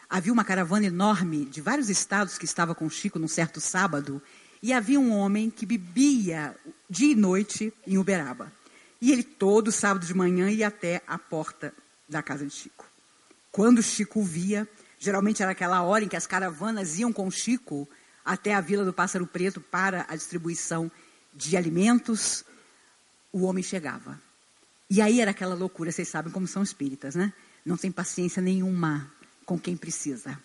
Havia 0.10 0.34
uma 0.34 0.44
caravana 0.44 0.88
enorme 0.88 1.46
de 1.46 1.62
vários 1.62 1.89
estados 1.89 2.38
que 2.38 2.46
estava 2.46 2.74
com 2.74 2.89
Chico 2.89 3.20
num 3.20 3.27
certo 3.27 3.62
sábado, 3.62 4.22
e 4.62 4.74
havia 4.74 5.00
um 5.00 5.12
homem 5.12 5.50
que 5.50 5.65
bebia 5.65 6.56
dia 6.89 7.12
e 7.12 7.15
noite 7.15 7.72
em 7.86 7.98
Uberaba. 7.98 8.51
E 9.01 9.12
ele 9.12 9.24
todo 9.24 9.72
sábado 9.72 10.06
de 10.06 10.13
manhã 10.13 10.50
ia 10.50 10.68
até 10.68 11.01
a 11.08 11.18
porta 11.18 11.74
da 12.08 12.22
casa 12.22 12.46
de 12.46 12.51
Chico. 12.51 12.86
Quando 13.51 13.82
Chico 13.82 14.22
via, 14.22 14.68
geralmente 14.98 15.41
era 15.41 15.51
aquela 15.51 15.82
hora 15.84 16.03
em 16.03 16.08
que 16.08 16.18
as 16.18 16.27
caravanas 16.27 17.00
iam 17.00 17.13
com 17.13 17.29
Chico 17.32 17.88
até 18.25 18.53
a 18.53 18.62
Vila 18.62 18.84
do 18.84 18.91
Pássaro 18.91 19.25
Preto 19.25 19.62
para 19.62 20.06
a 20.10 20.15
distribuição 20.15 20.91
de 21.34 21.56
alimentos, 21.56 22.44
o 23.32 23.44
homem 23.44 23.63
chegava. 23.63 24.20
E 24.89 25.01
aí 25.01 25.22
era 25.22 25.31
aquela 25.31 25.53
loucura, 25.53 25.91
vocês 25.91 26.08
sabem 26.08 26.31
como 26.31 26.48
são 26.48 26.63
espíritas, 26.63 27.13
né? 27.13 27.31
Não 27.63 27.77
tem 27.77 27.91
paciência 27.91 28.41
nenhuma 28.41 29.12
com 29.46 29.60
quem 29.60 29.77
precisa. 29.77 30.39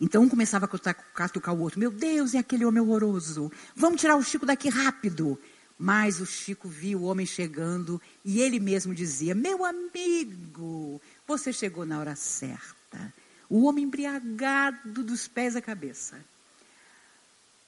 Então 0.00 0.24
um 0.24 0.28
começava 0.28 0.66
a 0.66 0.94
catucar 0.94 1.54
o 1.54 1.60
outro. 1.60 1.78
Meu 1.78 1.90
Deus, 1.90 2.34
é 2.34 2.38
aquele 2.38 2.64
homem 2.64 2.82
horroroso. 2.82 3.50
Vamos 3.74 4.00
tirar 4.00 4.16
o 4.16 4.22
Chico 4.22 4.44
daqui 4.44 4.68
rápido. 4.68 5.38
Mas 5.78 6.20
o 6.20 6.26
Chico 6.26 6.68
viu 6.68 7.00
o 7.00 7.04
homem 7.04 7.26
chegando 7.26 8.00
e 8.24 8.40
ele 8.40 8.58
mesmo 8.58 8.94
dizia: 8.94 9.34
Meu 9.34 9.64
amigo, 9.64 11.00
você 11.26 11.52
chegou 11.52 11.84
na 11.84 12.00
hora 12.00 12.16
certa. 12.16 13.12
O 13.48 13.64
homem 13.66 13.84
embriagado 13.84 15.04
dos 15.04 15.28
pés 15.28 15.54
à 15.54 15.60
cabeça. 15.60 16.18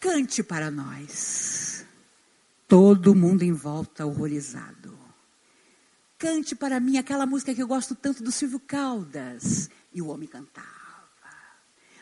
Cante 0.00 0.42
para 0.42 0.70
nós. 0.70 1.84
Todo 2.66 3.14
mundo 3.14 3.42
em 3.42 3.52
volta 3.52 4.06
horrorizado. 4.06 4.97
Cante 6.18 6.56
para 6.56 6.80
mim 6.80 6.98
aquela 6.98 7.24
música 7.24 7.54
que 7.54 7.62
eu 7.62 7.68
gosto 7.68 7.94
tanto 7.94 8.24
do 8.24 8.32
Silvio 8.32 8.58
Caldas. 8.58 9.70
E 9.94 10.02
o 10.02 10.08
homem 10.08 10.28
cantava. 10.28 10.66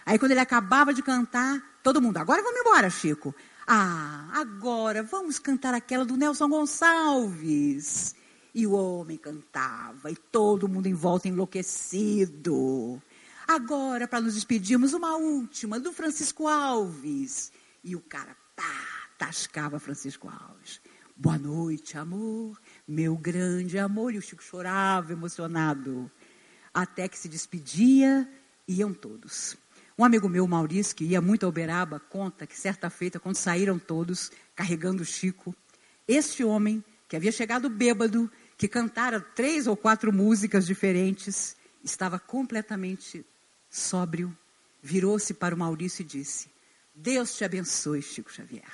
Aí 0.06 0.18
quando 0.18 0.30
ele 0.30 0.40
acabava 0.40 0.94
de 0.94 1.02
cantar, 1.02 1.62
todo 1.82 2.00
mundo, 2.00 2.16
agora 2.16 2.42
vamos 2.42 2.60
embora, 2.60 2.88
Chico. 2.88 3.34
Ah, 3.66 4.30
agora 4.32 5.02
vamos 5.02 5.38
cantar 5.38 5.74
aquela 5.74 6.04
do 6.04 6.16
Nelson 6.16 6.48
Gonçalves. 6.48 8.14
E 8.54 8.66
o 8.66 8.72
homem 8.72 9.18
cantava, 9.18 10.10
e 10.10 10.16
todo 10.16 10.66
mundo 10.66 10.86
em 10.86 10.94
volta 10.94 11.28
enlouquecido. 11.28 13.02
Agora, 13.46 14.08
para 14.08 14.22
nos 14.22 14.34
despedirmos, 14.34 14.94
uma 14.94 15.14
última, 15.16 15.78
do 15.78 15.92
Francisco 15.92 16.48
Alves. 16.48 17.52
E 17.84 17.94
o 17.94 18.00
cara, 18.00 18.34
pá, 18.56 19.08
tascava 19.18 19.78
Francisco 19.78 20.26
Alves. 20.26 20.80
Boa 21.18 21.38
noite, 21.38 21.96
amor, 21.96 22.60
meu 22.86 23.16
grande 23.16 23.78
amor. 23.78 24.14
E 24.14 24.18
o 24.18 24.22
Chico 24.22 24.42
chorava 24.42 25.12
emocionado. 25.12 26.10
Até 26.72 27.08
que 27.08 27.18
se 27.18 27.28
despedia, 27.28 28.28
iam 28.68 28.92
todos. 28.92 29.56
Um 29.98 30.04
amigo 30.04 30.28
meu, 30.28 30.46
Maurício, 30.46 30.94
que 30.94 31.04
ia 31.04 31.20
muito 31.22 31.46
a 31.46 31.48
Uberaba, 31.48 31.98
conta 31.98 32.46
que 32.46 32.58
certa 32.58 32.90
feita, 32.90 33.18
quando 33.18 33.36
saíram 33.36 33.78
todos, 33.78 34.30
carregando 34.54 35.02
o 35.02 35.06
Chico, 35.06 35.54
este 36.06 36.44
homem, 36.44 36.84
que 37.08 37.16
havia 37.16 37.32
chegado 37.32 37.70
bêbado, 37.70 38.30
que 38.58 38.68
cantara 38.68 39.20
três 39.20 39.66
ou 39.66 39.76
quatro 39.76 40.12
músicas 40.12 40.66
diferentes, 40.66 41.56
estava 41.82 42.18
completamente 42.18 43.24
sóbrio, 43.70 44.36
virou-se 44.82 45.32
para 45.32 45.54
o 45.54 45.58
Maurício 45.58 46.02
e 46.02 46.06
disse: 46.06 46.50
Deus 46.94 47.34
te 47.34 47.44
abençoe, 47.44 48.02
Chico 48.02 48.32
Xavier. 48.32 48.64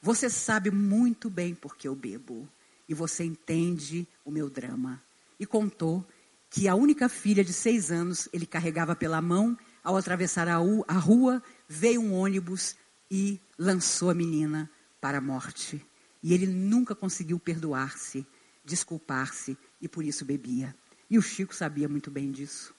Você 0.00 0.28
sabe 0.28 0.70
muito 0.70 1.30
bem 1.30 1.54
porque 1.54 1.88
eu 1.88 1.94
bebo 1.94 2.48
e 2.92 2.94
você 2.94 3.24
entende 3.24 4.06
o 4.24 4.30
meu 4.30 4.50
drama. 4.50 5.02
E 5.40 5.46
contou 5.46 6.06
que 6.50 6.68
a 6.68 6.74
única 6.74 7.08
filha 7.08 7.42
de 7.42 7.52
seis 7.52 7.90
anos 7.90 8.28
ele 8.32 8.44
carregava 8.44 8.94
pela 8.94 9.20
mão 9.22 9.56
ao 9.82 9.96
atravessar 9.96 10.46
a, 10.46 10.58
a 10.86 10.98
rua, 10.98 11.42
veio 11.66 12.02
um 12.02 12.12
ônibus 12.12 12.76
e 13.10 13.40
lançou 13.58 14.10
a 14.10 14.14
menina 14.14 14.70
para 15.00 15.18
a 15.18 15.20
morte. 15.20 15.84
E 16.22 16.34
ele 16.34 16.46
nunca 16.46 16.94
conseguiu 16.94 17.38
perdoar-se, 17.38 18.26
desculpar-se 18.62 19.56
e 19.80 19.88
por 19.88 20.04
isso 20.04 20.24
bebia. 20.24 20.76
E 21.08 21.18
o 21.18 21.22
Chico 21.22 21.54
sabia 21.54 21.88
muito 21.88 22.10
bem 22.10 22.30
disso. 22.30 22.74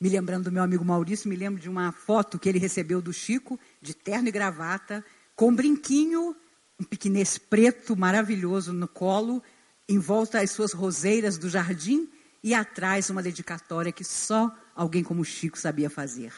Me 0.00 0.08
lembrando 0.08 0.44
do 0.44 0.52
meu 0.52 0.62
amigo 0.62 0.84
Maurício, 0.84 1.28
me 1.28 1.36
lembro 1.36 1.60
de 1.60 1.68
uma 1.68 1.92
foto 1.92 2.38
que 2.38 2.48
ele 2.48 2.58
recebeu 2.58 3.02
do 3.02 3.12
Chico, 3.12 3.60
de 3.80 3.94
terno 3.94 4.28
e 4.28 4.32
gravata, 4.32 5.04
com 5.36 5.54
brinquinho, 5.54 6.34
um 6.78 6.84
piquenês 6.84 7.36
preto 7.36 7.96
maravilhoso 7.96 8.72
no 8.72 8.86
colo, 8.86 9.42
em 9.88 9.98
volta 9.98 10.40
às 10.40 10.50
suas 10.50 10.72
roseiras 10.72 11.36
do 11.36 11.48
jardim, 11.48 12.08
e 12.42 12.54
atrás 12.54 13.10
uma 13.10 13.22
dedicatória 13.22 13.90
que 13.90 14.04
só 14.04 14.54
alguém 14.74 15.02
como 15.02 15.24
Chico 15.24 15.58
sabia 15.58 15.90
fazer. 15.90 16.32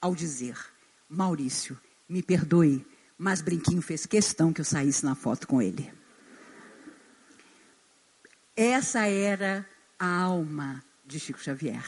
Ao 0.00 0.14
dizer: 0.14 0.58
Maurício, 1.08 1.78
me 2.08 2.22
perdoe, 2.22 2.86
mas 3.16 3.40
Brinquinho 3.40 3.80
fez 3.80 4.04
questão 4.04 4.52
que 4.52 4.60
eu 4.60 4.64
saísse 4.64 5.04
na 5.04 5.14
foto 5.14 5.46
com 5.48 5.62
ele. 5.62 5.90
Essa 8.54 9.06
era 9.06 9.66
a 9.98 10.20
alma 10.20 10.82
de 11.04 11.18
Chico 11.18 11.40
Xavier. 11.40 11.84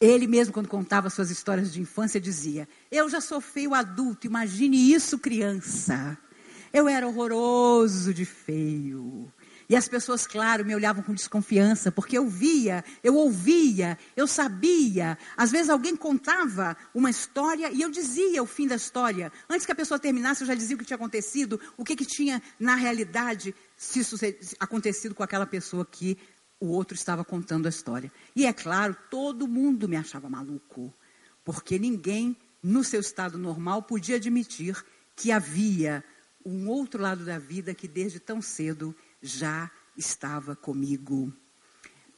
Ele 0.00 0.26
mesmo, 0.26 0.52
quando 0.52 0.68
contava 0.68 1.08
suas 1.08 1.30
histórias 1.30 1.72
de 1.72 1.80
infância, 1.80 2.20
dizia: 2.20 2.68
Eu 2.90 3.08
já 3.08 3.20
sou 3.20 3.40
feio 3.40 3.72
adulto, 3.72 4.26
imagine 4.26 4.92
isso, 4.92 5.18
criança. 5.18 6.18
Eu 6.74 6.88
era 6.88 7.06
horroroso 7.06 8.12
de 8.12 8.24
feio. 8.24 9.32
E 9.68 9.76
as 9.76 9.86
pessoas, 9.86 10.26
claro, 10.26 10.64
me 10.64 10.74
olhavam 10.74 11.04
com 11.04 11.14
desconfiança, 11.14 11.92
porque 11.92 12.18
eu 12.18 12.26
via, 12.26 12.84
eu 13.00 13.14
ouvia, 13.14 13.96
eu 14.16 14.26
sabia. 14.26 15.16
Às 15.36 15.52
vezes 15.52 15.70
alguém 15.70 15.94
contava 15.94 16.76
uma 16.92 17.08
história 17.08 17.70
e 17.70 17.80
eu 17.80 17.92
dizia 17.92 18.42
o 18.42 18.46
fim 18.46 18.66
da 18.66 18.74
história. 18.74 19.30
Antes 19.48 19.64
que 19.64 19.70
a 19.70 19.74
pessoa 19.76 20.00
terminasse, 20.00 20.42
eu 20.42 20.48
já 20.48 20.54
dizia 20.56 20.74
o 20.74 20.78
que 20.80 20.84
tinha 20.84 20.96
acontecido, 20.96 21.60
o 21.76 21.84
que, 21.84 21.94
que 21.94 22.04
tinha 22.04 22.42
na 22.58 22.74
realidade 22.74 23.54
se 23.76 24.00
acontecido 24.58 25.14
com 25.14 25.22
aquela 25.22 25.46
pessoa 25.46 25.86
que 25.86 26.18
o 26.58 26.66
outro 26.66 26.96
estava 26.96 27.24
contando 27.24 27.66
a 27.66 27.70
história. 27.70 28.10
E 28.34 28.46
é 28.46 28.52
claro, 28.52 28.96
todo 29.08 29.46
mundo 29.46 29.88
me 29.88 29.94
achava 29.96 30.28
maluco, 30.28 30.92
porque 31.44 31.78
ninguém, 31.78 32.36
no 32.60 32.82
seu 32.82 32.98
estado 32.98 33.38
normal, 33.38 33.84
podia 33.84 34.16
admitir 34.16 34.84
que 35.14 35.30
havia 35.30 36.02
um 36.44 36.68
outro 36.68 37.02
lado 37.02 37.24
da 37.24 37.38
vida 37.38 37.74
que 37.74 37.88
desde 37.88 38.20
tão 38.20 38.42
cedo 38.42 38.94
já 39.22 39.70
estava 39.96 40.54
comigo. 40.54 41.32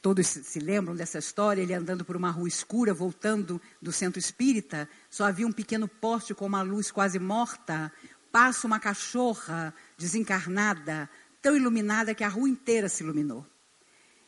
Todos 0.01 0.27
se 0.27 0.59
lembram 0.59 0.95
dessa 0.95 1.17
história? 1.17 1.61
Ele 1.61 1.73
andando 1.73 2.05
por 2.05 2.15
uma 2.15 2.29
rua 2.29 2.47
escura, 2.47 2.93
voltando 2.93 3.61
do 3.81 3.91
centro 3.91 4.19
espírita, 4.19 4.87
só 5.09 5.25
havia 5.25 5.47
um 5.47 5.51
pequeno 5.51 5.87
poste 5.87 6.33
com 6.33 6.45
uma 6.45 6.61
luz 6.61 6.91
quase 6.91 7.19
morta. 7.19 7.91
Passa 8.31 8.67
uma 8.67 8.79
cachorra 8.79 9.73
desencarnada, 9.97 11.09
tão 11.41 11.55
iluminada 11.55 12.13
que 12.13 12.23
a 12.23 12.29
rua 12.29 12.49
inteira 12.49 12.87
se 12.89 13.03
iluminou. 13.03 13.45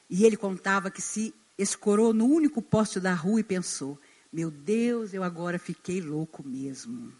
E 0.09 0.25
ele 0.25 0.35
contava 0.35 0.89
que 0.89 1.01
se 1.01 1.33
escorou 1.57 2.13
no 2.13 2.25
único 2.25 2.61
poste 2.61 2.99
da 2.99 3.13
rua 3.13 3.41
e 3.41 3.43
pensou: 3.43 3.99
Meu 4.33 4.49
Deus, 4.49 5.13
eu 5.13 5.23
agora 5.23 5.59
fiquei 5.59 6.01
louco 6.01 6.45
mesmo. 6.47 7.13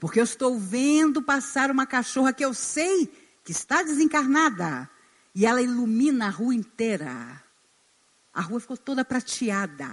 Porque 0.00 0.20
eu 0.20 0.24
estou 0.24 0.58
vendo 0.58 1.22
passar 1.22 1.70
uma 1.70 1.86
cachorra 1.86 2.32
que 2.32 2.44
eu 2.44 2.52
sei 2.52 3.10
que 3.44 3.52
está 3.52 3.82
desencarnada, 3.82 4.88
e 5.34 5.44
ela 5.44 5.60
ilumina 5.60 6.26
a 6.26 6.30
rua 6.30 6.54
inteira. 6.54 7.42
A 8.32 8.40
rua 8.40 8.58
ficou 8.58 8.76
toda 8.76 9.04
prateada 9.04 9.88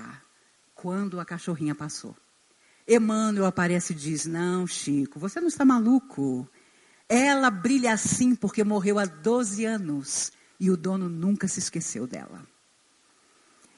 quando 0.73 1.19
a 1.19 1.25
cachorrinha 1.25 1.75
passou. 1.75 2.15
Emmanuel 2.87 3.45
aparece 3.45 3.93
e 3.93 3.95
diz: 3.95 4.25
Não, 4.25 4.65
Chico, 4.65 5.19
você 5.19 5.39
não 5.39 5.47
está 5.47 5.65
maluco. 5.65 6.49
Ela 7.07 7.49
brilha 7.49 7.93
assim 7.93 8.35
porque 8.35 8.63
morreu 8.63 8.97
há 8.97 9.05
12 9.05 9.65
anos 9.65 10.31
e 10.59 10.71
o 10.71 10.77
dono 10.77 11.09
nunca 11.09 11.47
se 11.47 11.59
esqueceu 11.59 12.07
dela. 12.07 12.41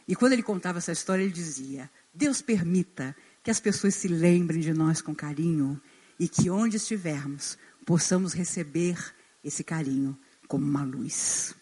E 0.08 0.16
quando 0.16 0.34
ele 0.34 0.44
contava 0.44 0.78
essa 0.78 0.92
história, 0.92 1.24
ele 1.24 1.32
dizia: 1.32 1.90
Deus 2.14 2.42
permita 2.42 3.16
que 3.42 3.52
as 3.52 3.60
pessoas 3.60 3.96
se 3.96 4.08
lembrem 4.08 4.62
de 4.62 4.74
nós 4.74 5.02
com 5.02 5.16
carinho 5.16 5.82
e 6.20 6.28
que 6.28 6.50
onde 6.50 6.78
estivermos 6.78 7.58
possamos 7.86 8.34
receber 8.34 8.98
esse 9.44 9.64
carinho 9.64 10.18
como 10.48 10.66
uma 10.66 10.84
luz. 10.84 11.56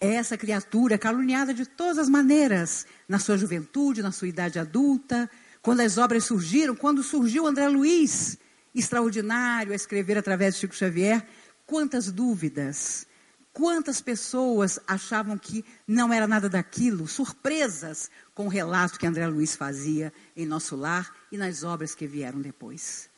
É 0.00 0.14
essa 0.14 0.36
criatura 0.36 0.96
caluniada 0.96 1.52
de 1.52 1.66
todas 1.66 1.98
as 1.98 2.08
maneiras, 2.08 2.86
na 3.06 3.18
sua 3.18 3.36
juventude, 3.36 4.02
na 4.02 4.12
sua 4.12 4.28
idade 4.28 4.58
adulta, 4.58 5.30
quando 5.60 5.80
as 5.80 5.98
obras 5.98 6.24
surgiram, 6.24 6.74
quando 6.74 7.02
surgiu 7.02 7.46
André 7.46 7.68
Luiz, 7.68 8.38
extraordinário 8.74 9.72
a 9.72 9.76
escrever 9.76 10.16
através 10.16 10.54
de 10.54 10.60
Chico 10.60 10.74
Xavier, 10.74 11.26
quantas 11.66 12.10
dúvidas, 12.10 13.06
quantas 13.52 14.00
pessoas 14.00 14.80
achavam 14.86 15.36
que 15.36 15.62
não 15.86 16.12
era 16.12 16.26
nada 16.26 16.48
daquilo, 16.48 17.06
surpresas 17.06 18.10
com 18.34 18.46
o 18.46 18.48
relato 18.48 18.98
que 18.98 19.06
André 19.06 19.26
Luiz 19.26 19.54
fazia 19.54 20.12
em 20.34 20.46
nosso 20.46 20.76
lar 20.76 21.14
e 21.30 21.36
nas 21.36 21.62
obras 21.62 21.94
que 21.94 22.06
vieram 22.06 22.40
depois. 22.40 23.09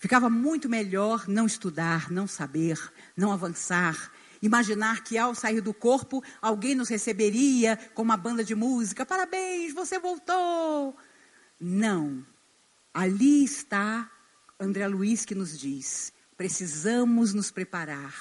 Ficava 0.00 0.28
muito 0.28 0.68
melhor 0.68 1.28
não 1.28 1.46
estudar, 1.46 2.10
não 2.10 2.26
saber, 2.26 2.76
não 3.16 3.30
avançar 3.30 4.10
Imaginar 4.42 5.04
que 5.04 5.18
ao 5.18 5.34
sair 5.34 5.60
do 5.60 5.74
corpo, 5.74 6.24
alguém 6.40 6.74
nos 6.74 6.88
receberia 6.88 7.76
com 7.94 8.02
uma 8.02 8.16
banda 8.16 8.42
de 8.42 8.54
música. 8.54 9.04
Parabéns, 9.04 9.74
você 9.74 9.98
voltou. 9.98 10.96
Não. 11.60 12.24
Ali 12.92 13.44
está 13.44 14.10
André 14.58 14.88
Luiz 14.88 15.26
que 15.26 15.34
nos 15.34 15.58
diz: 15.58 16.12
precisamos 16.38 17.34
nos 17.34 17.50
preparar, 17.50 18.14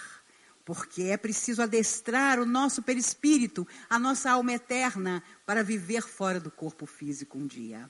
porque 0.66 1.04
é 1.04 1.16
preciso 1.16 1.62
adestrar 1.62 2.38
o 2.38 2.46
nosso 2.46 2.84
perispírito, 2.84 3.66
a 3.90 3.98
nossa 3.98 4.30
alma 4.30 4.52
eterna, 4.52 5.24
para 5.46 5.64
viver 5.64 6.02
fora 6.04 6.40
do 6.40 6.52
corpo 6.52 6.86
físico 6.86 7.38
um 7.38 7.48
dia. 7.48 7.90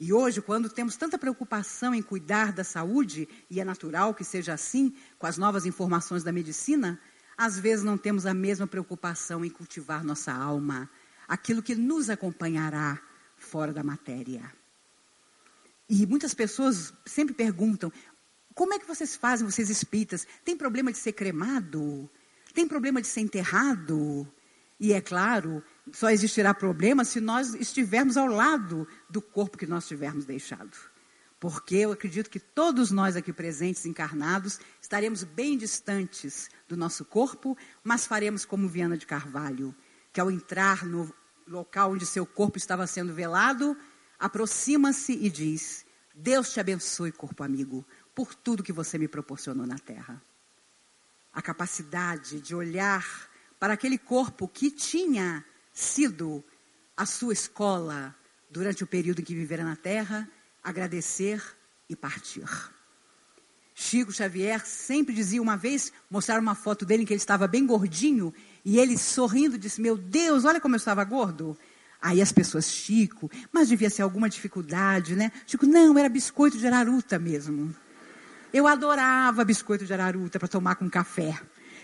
E 0.00 0.12
hoje, 0.12 0.40
quando 0.40 0.68
temos 0.68 0.96
tanta 0.96 1.18
preocupação 1.18 1.92
em 1.92 2.02
cuidar 2.02 2.52
da 2.52 2.62
saúde, 2.62 3.28
e 3.50 3.60
é 3.60 3.64
natural 3.64 4.14
que 4.14 4.22
seja 4.22 4.52
assim, 4.52 4.94
com 5.18 5.26
as 5.26 5.36
novas 5.36 5.66
informações 5.66 6.22
da 6.22 6.30
medicina, 6.30 7.00
às 7.36 7.58
vezes 7.58 7.84
não 7.84 7.98
temos 7.98 8.24
a 8.24 8.32
mesma 8.32 8.66
preocupação 8.66 9.44
em 9.44 9.50
cultivar 9.50 10.04
nossa 10.04 10.32
alma, 10.32 10.88
aquilo 11.26 11.62
que 11.62 11.74
nos 11.74 12.08
acompanhará 12.08 13.00
fora 13.36 13.72
da 13.72 13.82
matéria. 13.82 14.52
E 15.88 16.06
muitas 16.06 16.32
pessoas 16.32 16.92
sempre 17.04 17.34
perguntam: 17.34 17.92
como 18.54 18.74
é 18.74 18.78
que 18.78 18.86
vocês 18.86 19.16
fazem, 19.16 19.48
vocês 19.48 19.68
espíritas? 19.68 20.26
Tem 20.44 20.56
problema 20.56 20.92
de 20.92 20.98
ser 20.98 21.12
cremado? 21.12 22.08
Tem 22.54 22.68
problema 22.68 23.00
de 23.00 23.06
ser 23.06 23.20
enterrado? 23.20 24.26
E 24.80 24.92
é 24.92 25.00
claro, 25.00 25.62
só 25.92 26.10
existirá 26.10 26.52
problema 26.54 27.04
se 27.04 27.20
nós 27.20 27.54
estivermos 27.54 28.16
ao 28.16 28.26
lado 28.26 28.86
do 29.08 29.20
corpo 29.20 29.58
que 29.58 29.66
nós 29.66 29.86
tivermos 29.86 30.24
deixado. 30.24 30.76
Porque 31.40 31.76
eu 31.76 31.92
acredito 31.92 32.30
que 32.30 32.40
todos 32.40 32.90
nós 32.90 33.14
aqui 33.14 33.32
presentes, 33.32 33.86
encarnados, 33.86 34.58
estaremos 34.82 35.22
bem 35.22 35.56
distantes 35.56 36.50
do 36.66 36.76
nosso 36.76 37.04
corpo, 37.04 37.56
mas 37.82 38.06
faremos 38.06 38.44
como 38.44 38.68
Viana 38.68 38.96
de 38.96 39.06
Carvalho, 39.06 39.74
que 40.12 40.20
ao 40.20 40.30
entrar 40.30 40.84
no 40.84 41.12
local 41.46 41.92
onde 41.92 42.04
seu 42.04 42.26
corpo 42.26 42.58
estava 42.58 42.86
sendo 42.86 43.14
velado, 43.14 43.76
aproxima-se 44.18 45.12
e 45.12 45.30
diz: 45.30 45.86
Deus 46.12 46.52
te 46.52 46.58
abençoe, 46.58 47.12
corpo 47.12 47.44
amigo, 47.44 47.86
por 48.14 48.34
tudo 48.34 48.62
que 48.62 48.72
você 48.72 48.98
me 48.98 49.06
proporcionou 49.06 49.66
na 49.66 49.78
terra. 49.78 50.20
A 51.32 51.40
capacidade 51.40 52.40
de 52.40 52.54
olhar 52.54 53.30
para 53.60 53.74
aquele 53.74 53.96
corpo 53.96 54.48
que 54.48 54.72
tinha 54.72 55.44
sido 55.78 56.44
a 56.96 57.06
sua 57.06 57.32
escola 57.32 58.14
durante 58.50 58.82
o 58.82 58.86
período 58.86 59.20
em 59.20 59.24
que 59.24 59.34
vivera 59.34 59.62
na 59.62 59.76
Terra, 59.76 60.28
agradecer 60.62 61.40
e 61.88 61.94
partir. 61.94 62.48
Chico 63.74 64.12
Xavier 64.12 64.66
sempre 64.66 65.14
dizia 65.14 65.40
uma 65.40 65.56
vez, 65.56 65.92
mostrar 66.10 66.40
uma 66.40 66.56
foto 66.56 66.84
dele 66.84 67.04
em 67.04 67.06
que 67.06 67.12
ele 67.12 67.20
estava 67.20 67.46
bem 67.46 67.64
gordinho, 67.64 68.34
e 68.64 68.76
ele 68.76 68.98
sorrindo 68.98 69.56
disse: 69.56 69.80
Meu 69.80 69.96
Deus, 69.96 70.44
olha 70.44 70.60
como 70.60 70.74
eu 70.74 70.78
estava 70.78 71.04
gordo. 71.04 71.56
Aí 72.02 72.20
as 72.20 72.32
pessoas, 72.32 72.68
Chico, 72.68 73.30
mas 73.52 73.68
devia 73.68 73.88
ser 73.88 74.02
alguma 74.02 74.28
dificuldade, 74.28 75.14
né? 75.14 75.30
Chico, 75.46 75.64
não, 75.64 75.96
era 75.96 76.08
biscoito 76.08 76.58
de 76.58 76.66
araruta 76.66 77.20
mesmo. 77.20 77.74
Eu 78.52 78.66
adorava 78.66 79.44
biscoito 79.44 79.86
de 79.86 79.92
araruta 79.92 80.40
para 80.40 80.48
tomar 80.48 80.74
com 80.74 80.90
café. 80.90 81.40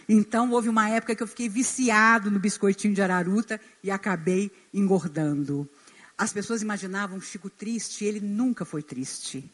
Então, 0.08 0.50
houve 0.50 0.68
uma 0.68 0.88
época 0.88 1.14
que 1.14 1.22
eu 1.22 1.26
fiquei 1.26 1.48
viciado 1.48 2.30
no 2.30 2.38
biscoitinho 2.38 2.94
de 2.94 3.02
araruta 3.02 3.60
e 3.82 3.90
acabei 3.90 4.50
engordando. 4.72 5.68
As 6.16 6.32
pessoas 6.32 6.62
imaginavam 6.62 7.20
Chico 7.20 7.50
triste, 7.50 8.04
ele 8.04 8.20
nunca 8.20 8.64
foi 8.64 8.82
triste. 8.82 9.50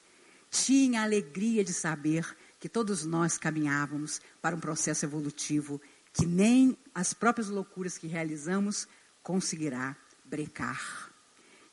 Tinha 0.50 1.00
a 1.00 1.04
alegria 1.04 1.64
de 1.64 1.72
saber 1.72 2.26
que 2.58 2.68
todos 2.68 3.04
nós 3.04 3.38
caminhávamos 3.38 4.20
para 4.42 4.54
um 4.54 4.60
processo 4.60 5.04
evolutivo 5.06 5.80
que 6.12 6.26
nem 6.26 6.76
as 6.94 7.14
próprias 7.14 7.48
loucuras 7.48 7.96
que 7.96 8.06
realizamos 8.06 8.86
conseguirá 9.22 9.96
brecar. 10.24 11.10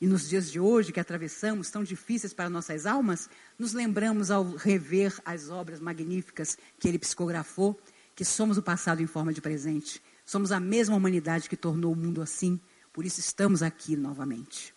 E 0.00 0.06
nos 0.06 0.28
dias 0.28 0.50
de 0.50 0.60
hoje 0.60 0.92
que 0.92 1.00
atravessamos, 1.00 1.70
tão 1.70 1.82
difíceis 1.82 2.32
para 2.32 2.48
nossas 2.48 2.86
almas, 2.86 3.28
nos 3.58 3.72
lembramos 3.72 4.30
ao 4.30 4.44
rever 4.54 5.12
as 5.24 5.50
obras 5.50 5.80
magníficas 5.80 6.56
que 6.78 6.88
ele 6.88 7.00
psicografou 7.00 7.78
que 8.18 8.24
somos 8.24 8.58
o 8.58 8.62
passado 8.62 9.00
em 9.00 9.06
forma 9.06 9.32
de 9.32 9.40
presente. 9.40 10.02
Somos 10.26 10.50
a 10.50 10.58
mesma 10.58 10.96
humanidade 10.96 11.48
que 11.48 11.56
tornou 11.56 11.92
o 11.92 11.96
mundo 11.96 12.20
assim, 12.20 12.60
por 12.92 13.06
isso 13.06 13.20
estamos 13.20 13.62
aqui 13.62 13.96
novamente. 13.96 14.74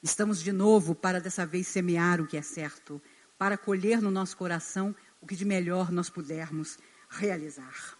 Estamos 0.00 0.40
de 0.40 0.52
novo 0.52 0.94
para 0.94 1.20
dessa 1.20 1.44
vez 1.44 1.66
semear 1.66 2.20
o 2.20 2.26
que 2.28 2.36
é 2.36 2.42
certo, 2.42 3.02
para 3.36 3.58
colher 3.58 4.00
no 4.00 4.12
nosso 4.12 4.36
coração 4.36 4.94
o 5.20 5.26
que 5.26 5.34
de 5.34 5.44
melhor 5.44 5.90
nós 5.90 6.08
pudermos 6.08 6.78
realizar. 7.10 7.98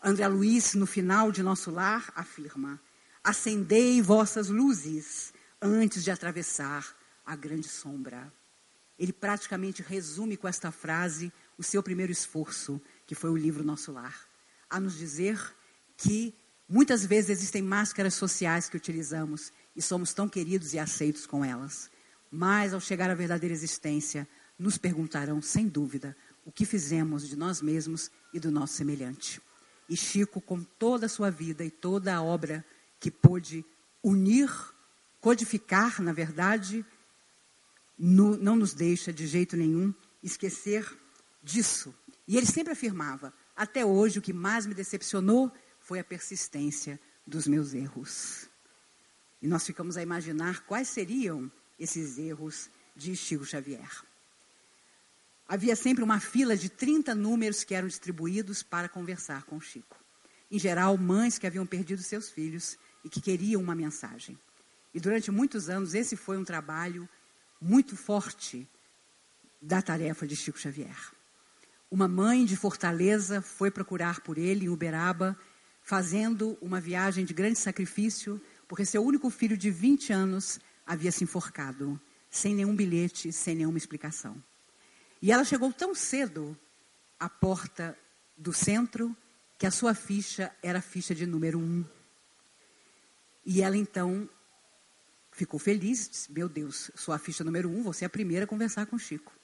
André 0.00 0.28
Luiz, 0.28 0.74
no 0.74 0.86
final 0.86 1.32
de 1.32 1.42
nosso 1.42 1.68
lar, 1.68 2.12
afirma: 2.14 2.80
Acendei 3.24 4.00
vossas 4.00 4.48
luzes 4.48 5.32
antes 5.60 6.04
de 6.04 6.12
atravessar 6.12 6.86
a 7.26 7.34
grande 7.34 7.66
sombra. 7.66 8.32
Ele 8.96 9.12
praticamente 9.12 9.82
resume 9.82 10.36
com 10.36 10.46
esta 10.46 10.70
frase 10.70 11.32
o 11.58 11.64
seu 11.64 11.82
primeiro 11.82 12.12
esforço 12.12 12.80
que 13.08 13.14
foi 13.14 13.30
o 13.30 13.36
livro 13.36 13.64
Nosso 13.64 13.90
Lar, 13.90 14.14
a 14.68 14.78
nos 14.78 14.94
dizer 14.98 15.40
que 15.96 16.34
muitas 16.68 17.06
vezes 17.06 17.30
existem 17.30 17.62
máscaras 17.62 18.12
sociais 18.12 18.68
que 18.68 18.76
utilizamos 18.76 19.50
e 19.74 19.80
somos 19.80 20.12
tão 20.12 20.28
queridos 20.28 20.74
e 20.74 20.78
aceitos 20.78 21.24
com 21.24 21.42
elas. 21.42 21.90
Mas 22.30 22.74
ao 22.74 22.80
chegar 22.80 23.08
à 23.08 23.14
verdadeira 23.14 23.54
existência, 23.54 24.28
nos 24.58 24.76
perguntarão, 24.76 25.40
sem 25.40 25.66
dúvida, 25.66 26.14
o 26.44 26.52
que 26.52 26.66
fizemos 26.66 27.26
de 27.26 27.34
nós 27.34 27.62
mesmos 27.62 28.10
e 28.34 28.38
do 28.38 28.50
nosso 28.50 28.74
semelhante. 28.74 29.40
E 29.88 29.96
Chico, 29.96 30.38
com 30.38 30.62
toda 30.62 31.06
a 31.06 31.08
sua 31.08 31.30
vida 31.30 31.64
e 31.64 31.70
toda 31.70 32.14
a 32.14 32.22
obra 32.22 32.62
que 33.00 33.10
pôde 33.10 33.64
unir, 34.02 34.50
codificar, 35.18 36.02
na 36.02 36.12
verdade, 36.12 36.84
no, 37.98 38.36
não 38.36 38.54
nos 38.54 38.74
deixa 38.74 39.10
de 39.14 39.26
jeito 39.26 39.56
nenhum 39.56 39.94
esquecer 40.22 40.86
disso, 41.42 41.94
e 42.28 42.36
ele 42.36 42.46
sempre 42.46 42.74
afirmava: 42.74 43.32
até 43.56 43.84
hoje 43.84 44.18
o 44.18 44.22
que 44.22 44.34
mais 44.34 44.66
me 44.66 44.74
decepcionou 44.74 45.50
foi 45.80 45.98
a 45.98 46.04
persistência 46.04 47.00
dos 47.26 47.48
meus 47.48 47.72
erros. 47.72 48.48
E 49.40 49.48
nós 49.48 49.64
ficamos 49.64 49.96
a 49.96 50.02
imaginar 50.02 50.60
quais 50.66 50.88
seriam 50.88 51.50
esses 51.78 52.18
erros 52.18 52.68
de 52.94 53.16
Chico 53.16 53.44
Xavier. 53.44 53.90
Havia 55.48 55.74
sempre 55.74 56.04
uma 56.04 56.20
fila 56.20 56.56
de 56.56 56.68
30 56.68 57.14
números 57.14 57.64
que 57.64 57.74
eram 57.74 57.88
distribuídos 57.88 58.62
para 58.62 58.88
conversar 58.88 59.44
com 59.44 59.58
Chico. 59.58 59.96
Em 60.50 60.58
geral, 60.58 60.96
mães 60.98 61.38
que 61.38 61.46
haviam 61.46 61.64
perdido 61.64 62.02
seus 62.02 62.28
filhos 62.28 62.76
e 63.02 63.08
que 63.08 63.20
queriam 63.20 63.62
uma 63.62 63.74
mensagem. 63.74 64.38
E 64.92 65.00
durante 65.00 65.30
muitos 65.30 65.70
anos, 65.70 65.94
esse 65.94 66.16
foi 66.16 66.36
um 66.36 66.44
trabalho 66.44 67.08
muito 67.60 67.96
forte 67.96 68.68
da 69.62 69.80
tarefa 69.80 70.26
de 70.26 70.36
Chico 70.36 70.58
Xavier. 70.58 71.17
Uma 71.90 72.06
mãe 72.06 72.44
de 72.44 72.54
Fortaleza 72.54 73.40
foi 73.40 73.70
procurar 73.70 74.20
por 74.20 74.36
ele 74.36 74.66
em 74.66 74.68
Uberaba, 74.68 75.34
fazendo 75.80 76.58
uma 76.60 76.78
viagem 76.80 77.24
de 77.24 77.32
grande 77.32 77.58
sacrifício, 77.58 78.38
porque 78.66 78.84
seu 78.84 79.02
único 79.02 79.30
filho 79.30 79.56
de 79.56 79.70
20 79.70 80.12
anos 80.12 80.60
havia 80.86 81.10
se 81.10 81.24
enforcado, 81.24 81.98
sem 82.28 82.54
nenhum 82.54 82.76
bilhete, 82.76 83.32
sem 83.32 83.54
nenhuma 83.54 83.78
explicação. 83.78 84.36
E 85.22 85.32
ela 85.32 85.44
chegou 85.44 85.72
tão 85.72 85.94
cedo 85.94 86.54
à 87.18 87.26
porta 87.26 87.96
do 88.36 88.52
centro 88.52 89.16
que 89.56 89.66
a 89.66 89.70
sua 89.70 89.94
ficha 89.94 90.54
era 90.62 90.80
a 90.80 90.82
ficha 90.82 91.14
de 91.14 91.24
número 91.24 91.58
um. 91.58 91.82
E 93.46 93.62
ela 93.62 93.78
então 93.78 94.28
ficou 95.32 95.58
feliz, 95.58 96.06
disse, 96.06 96.30
meu 96.30 96.50
Deus, 96.50 96.90
sua 96.94 97.18
ficha 97.18 97.42
número 97.42 97.70
um, 97.70 97.82
você 97.82 98.04
é 98.04 98.06
a 98.06 98.10
primeira 98.10 98.44
a 98.44 98.46
conversar 98.46 98.84
com 98.84 98.98
Chico. 98.98 99.37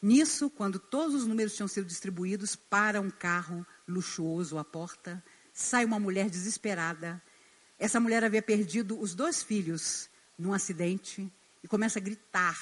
Nisso, 0.00 0.48
quando 0.48 0.78
todos 0.78 1.14
os 1.14 1.26
números 1.26 1.56
tinham 1.56 1.66
sido 1.66 1.86
distribuídos 1.86 2.54
para 2.54 3.00
um 3.00 3.10
carro 3.10 3.66
luxuoso 3.86 4.56
à 4.56 4.64
porta, 4.64 5.22
sai 5.52 5.84
uma 5.84 5.98
mulher 5.98 6.30
desesperada. 6.30 7.20
Essa 7.78 7.98
mulher 7.98 8.22
havia 8.22 8.42
perdido 8.42 8.98
os 8.98 9.14
dois 9.14 9.42
filhos 9.42 10.08
num 10.38 10.52
acidente 10.52 11.30
e 11.62 11.68
começa 11.68 11.98
a 11.98 12.02
gritar: 12.02 12.56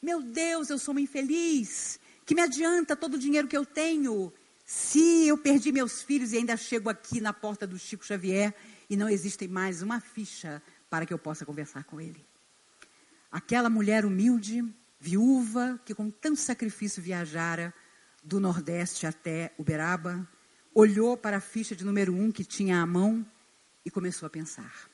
Meu 0.00 0.22
Deus, 0.22 0.68
eu 0.68 0.78
sou 0.78 0.92
uma 0.92 1.00
infeliz. 1.00 1.98
Que 2.24 2.34
me 2.34 2.42
adianta 2.42 2.94
todo 2.94 3.14
o 3.14 3.18
dinheiro 3.18 3.48
que 3.48 3.56
eu 3.56 3.64
tenho? 3.64 4.32
Se 4.64 5.26
eu 5.26 5.36
perdi 5.36 5.72
meus 5.72 6.02
filhos 6.02 6.32
e 6.32 6.36
ainda 6.36 6.56
chego 6.56 6.88
aqui 6.88 7.20
na 7.20 7.32
porta 7.32 7.66
do 7.66 7.78
Chico 7.78 8.04
Xavier 8.04 8.54
e 8.88 8.96
não 8.96 9.08
existe 9.08 9.48
mais 9.48 9.82
uma 9.82 10.00
ficha 10.00 10.62
para 10.88 11.04
que 11.06 11.12
eu 11.12 11.18
possa 11.18 11.44
conversar 11.44 11.84
com 11.84 12.00
ele. 12.00 12.24
Aquela 13.30 13.70
mulher 13.70 14.04
humilde 14.04 14.62
viúva 15.02 15.80
que 15.84 15.96
com 15.96 16.08
tanto 16.08 16.38
sacrifício 16.38 17.02
viajara 17.02 17.74
do 18.22 18.38
Nordeste 18.38 19.04
até 19.04 19.52
Uberaba, 19.58 20.28
olhou 20.72 21.16
para 21.16 21.38
a 21.38 21.40
ficha 21.40 21.74
de 21.74 21.84
número 21.84 22.14
um 22.14 22.30
que 22.30 22.44
tinha 22.44 22.80
à 22.80 22.86
mão 22.86 23.26
e 23.84 23.90
começou 23.90 24.28
a 24.28 24.30
pensar: 24.30 24.88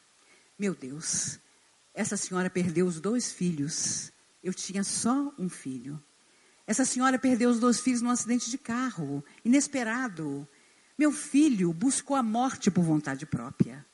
Meu 0.59 0.75
Deus, 0.75 1.39
essa 1.93 2.17
senhora 2.17 2.49
perdeu 2.49 2.87
os 2.87 3.03
dois 3.03 3.31
filhos. 3.31 4.11
Eu 4.43 4.55
tinha 4.55 4.83
só 4.83 5.31
um 5.39 5.47
filho. 5.47 6.03
Essa 6.67 6.87
senhora 6.87 7.19
perdeu 7.19 7.51
os 7.51 7.61
dois 7.61 7.79
filhos 7.79 8.01
num 8.01 8.09
acidente 8.09 8.51
de 8.51 8.57
carro, 8.57 9.23
inesperado. 9.45 10.49
Meu 10.97 11.13
filho 11.13 11.71
buscou 11.71 12.17
a 12.17 12.23
morte 12.23 12.71
por 12.71 12.83
vontade 12.83 13.27
própria. 13.27 13.85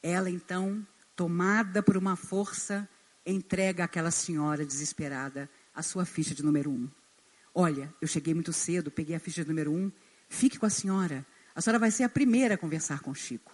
Ela, 0.00 0.30
então, 0.30 0.86
tomada 1.16 1.82
por 1.82 1.96
uma 1.96 2.14
força, 2.14 2.88
entrega 3.30 3.84
àquela 3.84 4.10
senhora 4.10 4.64
desesperada 4.64 5.48
a 5.74 5.82
sua 5.82 6.04
ficha 6.04 6.34
de 6.34 6.42
número 6.42 6.70
um. 6.70 6.88
Olha, 7.54 7.92
eu 8.00 8.08
cheguei 8.08 8.34
muito 8.34 8.52
cedo, 8.52 8.90
peguei 8.90 9.16
a 9.16 9.20
ficha 9.20 9.42
de 9.42 9.48
número 9.48 9.72
um, 9.72 9.90
fique 10.28 10.58
com 10.58 10.66
a 10.66 10.70
senhora. 10.70 11.26
A 11.54 11.60
senhora 11.60 11.78
vai 11.78 11.90
ser 11.90 12.04
a 12.04 12.08
primeira 12.08 12.54
a 12.54 12.58
conversar 12.58 13.00
com 13.00 13.14
Chico. 13.14 13.52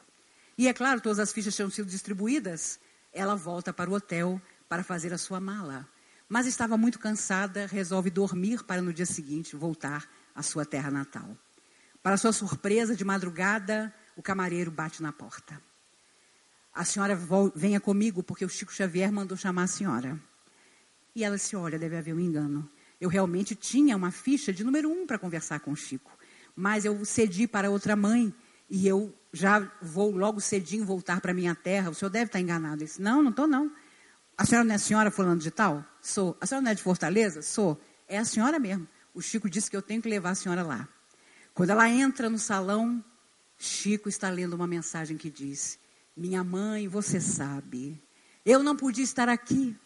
E 0.57 0.69
é 0.69 0.73
claro, 0.73 1.01
todas 1.01 1.19
as 1.19 1.33
fichas 1.33 1.55
tinham 1.57 1.71
sido 1.71 1.89
distribuídas. 1.89 2.79
Ela 3.13 3.35
volta 3.35 3.73
para 3.73 3.91
o 3.91 3.95
hotel 3.95 4.41
para 4.69 4.85
fazer 4.85 5.13
a 5.13 5.19
sua 5.19 5.41
mala. 5.41 5.89
Mas 6.29 6.47
estava 6.47 6.77
muito 6.77 6.99
cansada, 6.99 7.67
resolve 7.67 8.11
dormir 8.11 8.63
para 8.65 8.81
no 8.81 8.93
dia 8.93 9.07
seguinte 9.07 9.57
voltar 9.57 10.09
à 10.35 10.43
sua 10.43 10.65
terra 10.65 10.91
natal. 10.91 11.37
Para 12.03 12.17
sua 12.17 12.33
surpresa, 12.33 12.95
de 12.95 13.05
madrugada, 13.05 13.95
o 14.17 14.23
camareiro 14.23 14.71
bate 14.71 15.03
na 15.03 15.13
porta. 15.13 15.61
A 16.75 16.85
senhora 16.85 17.17
venha 17.55 17.81
comigo, 17.81 18.23
porque 18.23 18.45
o 18.45 18.49
Chico 18.49 18.73
Xavier 18.73 19.13
mandou 19.13 19.37
chamar 19.37 19.63
a 19.63 19.67
senhora. 19.69 20.21
E 21.15 21.23
ela 21.23 21.39
se 21.39 21.55
olha, 21.55 21.79
deve 21.79 21.97
haver 21.97 22.13
um 22.13 22.19
engano. 22.19 22.69
Eu 23.01 23.09
realmente 23.09 23.55
tinha 23.55 23.97
uma 23.97 24.11
ficha 24.11 24.53
de 24.53 24.65
número 24.65 24.91
um 24.91 25.07
para 25.07 25.19
conversar 25.19 25.61
com 25.61 25.71
o 25.71 25.77
Chico. 25.77 26.11
Mas 26.57 26.85
eu 26.85 27.05
cedi 27.05 27.47
para 27.47 27.71
outra 27.71 27.95
mãe 27.95 28.35
e 28.69 28.89
eu 28.89 29.15
já 29.33 29.71
vou 29.81 30.11
logo 30.17 30.41
cedinho 30.41 30.85
voltar 30.85 31.21
para 31.21 31.33
minha 31.33 31.55
terra. 31.55 31.91
O 31.91 31.95
senhor 31.95 32.11
deve 32.11 32.27
estar 32.27 32.41
enganado. 32.41 32.83
Eu 32.83 32.87
disse, 32.87 33.01
não, 33.01 33.23
não 33.23 33.31
estou 33.31 33.47
não. 33.47 33.71
A 34.37 34.45
senhora 34.45 34.65
não 34.65 34.73
é 34.73 34.77
a 34.77 34.79
senhora 34.79 35.11
fulano 35.13 35.41
de 35.41 35.51
tal? 35.51 35.85
Sou. 36.01 36.37
A 36.41 36.47
senhora 36.47 36.65
não 36.65 36.73
é 36.73 36.75
de 36.75 36.83
Fortaleza? 36.83 37.41
Sou. 37.41 37.81
É 38.09 38.19
a 38.19 38.25
senhora 38.25 38.59
mesmo. 38.59 38.89
O 39.13 39.21
Chico 39.21 39.49
disse 39.49 39.71
que 39.71 39.77
eu 39.77 39.83
tenho 39.83 40.03
que 40.03 40.09
levar 40.09 40.31
a 40.31 40.35
senhora 40.35 40.63
lá. 40.63 40.89
Quando 41.53 41.71
ela 41.71 41.89
entra 41.89 42.29
no 42.29 42.39
salão, 42.39 43.05
Chico 43.57 44.09
está 44.09 44.29
lendo 44.29 44.55
uma 44.55 44.67
mensagem 44.67 45.17
que 45.17 45.31
diz: 45.31 45.79
Minha 46.17 46.45
mãe, 46.45 46.87
você 46.87 47.21
sabe, 47.21 48.01
eu 48.45 48.63
não 48.63 48.77
podia 48.77 49.03
estar 49.03 49.29
aqui, 49.29 49.77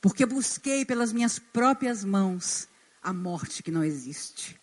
porque 0.00 0.26
busquei 0.26 0.84
pelas 0.84 1.12
minhas 1.12 1.38
próprias 1.38 2.04
mãos 2.04 2.68
a 3.02 3.12
morte 3.12 3.62
que 3.62 3.70
não 3.70 3.84
existe. 3.84 4.60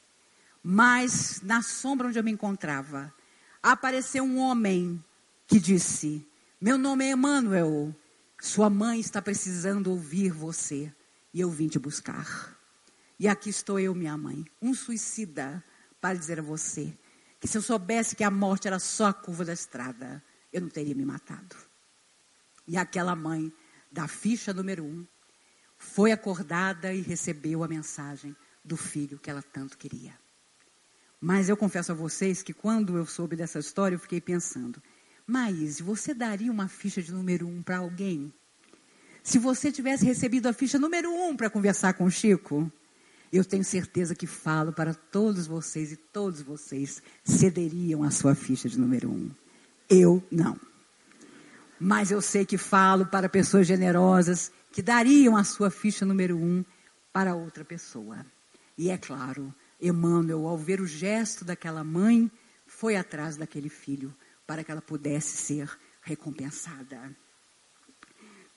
Mas 0.61 1.41
na 1.41 1.61
sombra 1.61 2.07
onde 2.07 2.19
eu 2.19 2.23
me 2.23 2.31
encontrava, 2.31 3.13
apareceu 3.61 4.23
um 4.23 4.37
homem 4.37 5.03
que 5.47 5.59
disse: 5.59 6.27
Meu 6.59 6.77
nome 6.77 7.05
é 7.05 7.11
Emmanuel, 7.11 7.95
sua 8.41 8.69
mãe 8.69 8.99
está 8.99 9.21
precisando 9.21 9.91
ouvir 9.91 10.31
você 10.31 10.93
e 11.33 11.39
eu 11.39 11.49
vim 11.49 11.67
te 11.67 11.79
buscar. 11.79 12.57
E 13.17 13.27
aqui 13.27 13.49
estou 13.49 13.79
eu, 13.79 13.95
minha 13.95 14.17
mãe, 14.17 14.45
um 14.61 14.73
suicida, 14.73 15.63
para 16.01 16.19
dizer 16.19 16.39
a 16.39 16.43
você 16.43 16.93
que 17.39 17.47
se 17.47 17.57
eu 17.57 17.61
soubesse 17.61 18.15
que 18.15 18.23
a 18.25 18.31
morte 18.31 18.67
era 18.67 18.79
só 18.79 19.07
a 19.07 19.13
curva 19.13 19.45
da 19.45 19.53
estrada, 19.53 20.21
eu 20.53 20.61
não 20.61 20.69
teria 20.69 20.95
me 20.95 21.03
matado. 21.03 21.55
E 22.67 22.77
aquela 22.77 23.15
mãe 23.15 23.51
da 23.91 24.07
ficha 24.07 24.53
número 24.53 24.85
um 24.85 25.05
foi 25.77 26.11
acordada 26.11 26.93
e 26.93 27.01
recebeu 27.01 27.63
a 27.63 27.67
mensagem 27.67 28.35
do 28.63 28.77
filho 28.77 29.19
que 29.19 29.29
ela 29.29 29.41
tanto 29.41 29.77
queria. 29.77 30.17
Mas 31.19 31.49
eu 31.49 31.57
confesso 31.57 31.91
a 31.91 31.95
vocês 31.95 32.41
que 32.41 32.53
quando 32.53 32.97
eu 32.97 33.05
soube 33.05 33.35
dessa 33.35 33.59
história, 33.59 33.95
eu 33.95 33.99
fiquei 33.99 34.21
pensando: 34.21 34.81
Maís, 35.25 35.79
você 35.79 36.13
daria 36.13 36.51
uma 36.51 36.67
ficha 36.67 37.01
de 37.01 37.11
número 37.11 37.47
um 37.47 37.61
para 37.61 37.77
alguém? 37.77 38.33
Se 39.23 39.39
você 39.39 39.71
tivesse 39.71 40.05
recebido 40.05 40.47
a 40.47 40.53
ficha 40.53 40.77
número 40.77 41.09
um 41.09 41.35
para 41.35 41.49
conversar 41.49 41.93
com 41.93 42.05
o 42.05 42.11
Chico, 42.11 42.71
eu 43.31 43.43
tenho 43.43 43.63
certeza 43.63 44.13
que 44.13 44.27
falo 44.27 44.73
para 44.73 44.93
todos 44.93 45.47
vocês 45.47 45.91
e 45.93 45.95
todos 45.95 46.41
vocês 46.41 47.01
cederiam 47.23 48.03
a 48.03 48.11
sua 48.11 48.35
ficha 48.35 48.67
de 48.67 48.77
número 48.77 49.09
um. 49.09 49.31
Eu 49.93 50.23
não. 50.31 50.59
Mas 51.79 52.09
eu 52.09 52.21
sei 52.21 52.45
que 52.45 52.57
falo 52.57 53.05
para 53.05 53.29
pessoas 53.29 53.67
generosas 53.67 54.51
que 54.71 54.81
dariam 54.81 55.37
a 55.37 55.43
sua 55.43 55.69
ficha 55.69 56.05
número 56.05 56.35
um 56.35 56.65
para 57.11 57.35
outra 57.35 57.63
pessoa. 57.63 58.25
E 58.75 58.89
é 58.89 58.97
claro, 58.97 59.53
Emmanuel, 59.79 60.47
ao 60.47 60.57
ver 60.57 60.81
o 60.81 60.87
gesto 60.87 61.45
daquela 61.45 61.83
mãe, 61.83 62.31
foi 62.65 62.95
atrás 62.95 63.37
daquele 63.37 63.69
filho 63.69 64.15
para 64.47 64.63
que 64.63 64.71
ela 64.71 64.81
pudesse 64.81 65.37
ser 65.37 65.69
recompensada. 66.01 67.15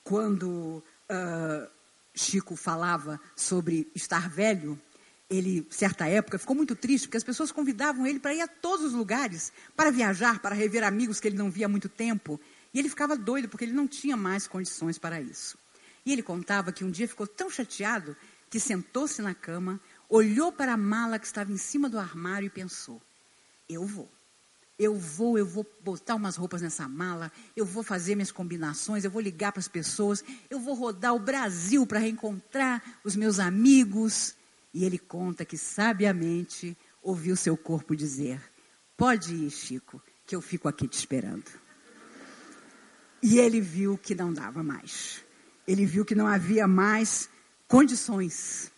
Quando 0.03 0.83
uh, 1.11 1.71
Chico 2.15 2.57
falava 2.57 3.21
sobre 3.35 3.91
estar 3.95 4.31
velho, 4.31 4.81
ele, 5.29 5.67
certa 5.71 6.07
época, 6.07 6.39
ficou 6.39 6.55
muito 6.55 6.77
triste, 6.77 7.07
porque 7.07 7.17
as 7.17 7.25
pessoas 7.25 7.51
convidavam 7.51 8.07
ele 8.07 8.21
para 8.21 8.35
ir 8.35 8.41
a 8.41 8.49
todos 8.49 8.87
os 8.87 8.93
lugares, 8.93 9.53
para 9.75 9.91
viajar, 9.91 10.39
para 10.39 10.55
rever 10.55 10.85
amigos 10.85 11.19
que 11.19 11.29
ele 11.29 11.37
não 11.37 11.51
via 11.51 11.67
há 11.67 11.69
muito 11.69 11.89
tempo. 11.89 12.41
E 12.73 12.79
ele 12.79 12.89
ficava 12.89 13.17
doido, 13.17 13.49
porque 13.49 13.65
ele 13.65 13.73
não 13.73 13.89
tinha 13.89 14.17
mais 14.17 14.47
condições 14.47 14.99
para 14.99 15.21
isso. 15.21 15.59
E 16.05 16.13
ele 16.13 16.23
contava 16.23 16.71
que 16.71 16.85
um 16.85 16.91
dia 16.91 17.09
ficou 17.09 17.27
tão 17.27 17.51
chateado 17.51 18.17
que 18.49 18.61
sentou-se 18.61 19.21
na 19.21 19.35
cama, 19.35 19.81
olhou 20.09 20.53
para 20.53 20.75
a 20.75 20.77
mala 20.77 21.19
que 21.19 21.27
estava 21.27 21.51
em 21.51 21.57
cima 21.57 21.89
do 21.89 21.99
armário 21.99 22.47
e 22.47 22.51
pensou: 22.51 23.03
Eu 23.69 23.85
vou. 23.85 24.09
Eu 24.79 24.95
vou, 24.95 25.39
eu 25.39 25.47
vou 25.47 25.67
botar 25.81 26.15
umas 26.15 26.37
roupas 26.37 26.61
nessa 26.61 26.87
mala, 26.87 27.33
eu 27.57 27.65
vou 27.65 27.83
fazer 27.83 28.15
minhas 28.15 28.31
combinações, 28.31 29.05
eu 29.05 29.11
vou 29.11 29.23
ligar 29.23 29.51
para 29.51 29.61
as 29.61 29.69
pessoas, 29.69 30.23
eu 30.51 30.61
vou 30.61 30.75
rodar 30.75 31.15
o 31.15 31.19
Brasil 31.19 31.87
para 31.87 31.99
reencontrar 31.99 32.83
os 33.03 33.17
meus 33.17 33.39
amigos. 33.39 34.37
E 34.77 34.85
ele 34.85 34.99
conta 34.99 35.43
que 35.43 35.57
sabiamente 35.57 36.77
ouviu 37.03 37.35
seu 37.35 37.57
corpo 37.57 37.97
dizer: 37.97 38.39
Pode 38.95 39.35
ir, 39.35 39.51
Chico, 39.51 40.03
que 40.27 40.37
eu 40.37 40.43
fico 40.43 40.69
aqui 40.69 40.87
te 40.87 40.99
esperando. 40.99 41.51
E 43.23 43.39
ele 43.39 43.59
viu 43.59 43.97
que 43.97 44.15
não 44.15 44.31
dava 44.31 44.63
mais. 44.63 45.25
Ele 45.67 45.87
viu 45.87 46.05
que 46.05 46.15
não 46.15 46.27
havia 46.27 46.69
mais 46.69 47.27
condições. 47.67 48.71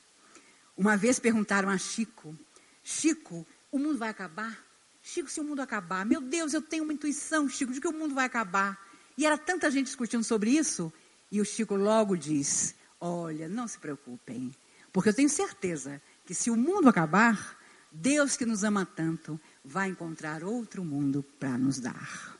Uma 0.76 0.96
vez 0.96 1.18
perguntaram 1.18 1.68
a 1.68 1.76
Chico: 1.76 2.38
Chico, 2.84 3.44
o 3.72 3.76
mundo 3.76 3.98
vai 3.98 4.10
acabar? 4.10 4.56
Chico, 5.02 5.28
se 5.28 5.40
o 5.40 5.44
mundo 5.44 5.62
acabar, 5.62 6.06
meu 6.06 6.20
Deus, 6.20 6.54
eu 6.54 6.62
tenho 6.62 6.84
uma 6.84 6.92
intuição, 6.92 7.48
Chico, 7.48 7.72
de 7.72 7.80
que 7.80 7.88
o 7.88 7.92
mundo 7.92 8.14
vai 8.14 8.26
acabar. 8.26 8.78
E 9.16 9.26
era 9.26 9.36
tanta 9.36 9.68
gente 9.68 9.86
discutindo 9.86 10.22
sobre 10.22 10.50
isso, 10.50 10.92
e 11.28 11.40
o 11.40 11.44
Chico 11.44 11.74
logo 11.74 12.16
diz: 12.16 12.76
Olha, 13.00 13.48
não 13.48 13.66
se 13.66 13.80
preocupem, 13.80 14.54
porque 14.92 15.10
eu 15.10 15.14
tenho 15.14 15.28
certeza 15.28 16.00
que 16.24 16.34
se 16.34 16.50
o 16.50 16.56
mundo 16.56 16.88
acabar, 16.88 17.58
Deus 17.90 18.36
que 18.36 18.46
nos 18.46 18.64
ama 18.64 18.84
tanto 18.84 19.40
vai 19.64 19.88
encontrar 19.88 20.44
outro 20.44 20.84
mundo 20.84 21.22
para 21.38 21.56
nos 21.56 21.78
dar. 21.78 22.36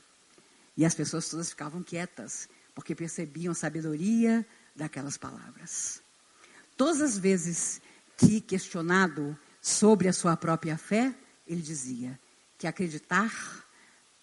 E 0.77 0.85
as 0.85 0.95
pessoas 0.95 1.29
todas 1.29 1.49
ficavam 1.49 1.83
quietas, 1.83 2.47
porque 2.73 2.95
percebiam 2.95 3.51
a 3.51 3.55
sabedoria 3.55 4.45
daquelas 4.75 5.17
palavras. 5.17 6.01
Todas 6.77 7.01
as 7.01 7.17
vezes 7.17 7.81
que 8.15 8.39
questionado 8.39 9.37
sobre 9.61 10.07
a 10.07 10.13
sua 10.13 10.37
própria 10.37 10.77
fé, 10.77 11.13
ele 11.45 11.61
dizia: 11.61 12.19
que 12.57 12.67
acreditar 12.67 13.33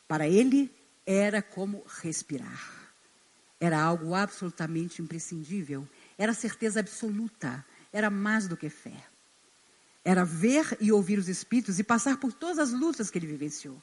para 0.07 0.29
ele 0.29 0.71
era 1.05 1.43
como 1.43 1.85
respirar. 2.03 2.87
Era 3.59 3.81
algo 3.83 4.15
absolutamente 4.15 5.01
imprescindível. 5.01 5.89
Era 6.19 6.35
certeza 6.35 6.81
absoluta. 6.81 7.65
Era 7.97 8.11
mais 8.11 8.47
do 8.47 8.59
que 8.59 8.69
fé. 8.69 9.03
Era 10.05 10.23
ver 10.23 10.77
e 10.83 10.93
ouvir 10.93 11.19
os 11.19 11.31
espíritos 11.31 11.79
e 11.79 11.83
passar 11.83 12.19
por 12.19 12.31
todas 12.31 12.59
as 12.59 12.71
lutas 12.71 13.09
que 13.09 13.19
ele 13.19 13.27
vivenciou. 13.27 13.83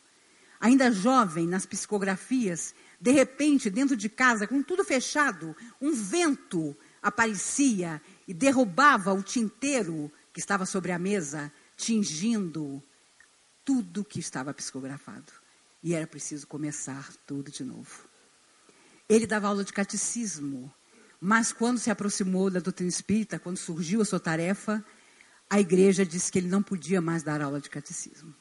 Ainda 0.60 0.91
jovem, 0.91 1.47
nas 1.47 1.65
psicografias, 1.65 2.76
de 3.02 3.10
repente, 3.10 3.71
dentro 3.71 3.97
de 3.97 4.08
casa, 4.08 4.45
com 4.45 4.62
tudo 4.62 4.84
fechado, 4.84 5.58
um 5.82 5.91
vento 5.91 6.78
aparecia 7.02 7.99
e 8.28 8.36
derrubava 8.36 9.12
o 9.12 9.23
tinteiro 9.23 10.12
que 10.32 10.39
estava 10.39 10.63
sobre 10.67 10.91
a 10.91 10.99
mesa, 10.99 11.52
tingindo 11.76 12.84
tudo 13.65 14.06
que 14.06 14.19
estava 14.19 14.54
psicografado. 14.54 15.34
E 15.82 15.95
era 15.95 16.06
preciso 16.06 16.45
começar 16.45 17.12
tudo 17.26 17.49
de 17.49 17.63
novo. 17.63 18.08
Ele 19.10 19.26
dava 19.26 19.47
aula 19.47 19.63
de 19.63 19.73
catecismo, 19.73 20.71
mas 21.25 21.53
quando 21.53 21.79
se 21.79 21.89
aproximou 21.89 22.49
da 22.49 22.59
doutrina 22.59 22.89
espírita, 22.89 23.39
quando 23.39 23.55
surgiu 23.55 24.01
a 24.01 24.05
sua 24.05 24.19
tarefa, 24.19 24.83
a 25.49 25.57
igreja 25.57 26.05
disse 26.05 26.29
que 26.29 26.38
ele 26.38 26.49
não 26.49 26.62
podia 26.62 26.99
mais 26.99 27.23
dar 27.23 27.41
aula 27.41 27.62
de 27.62 27.69
catecismo. 27.69 28.36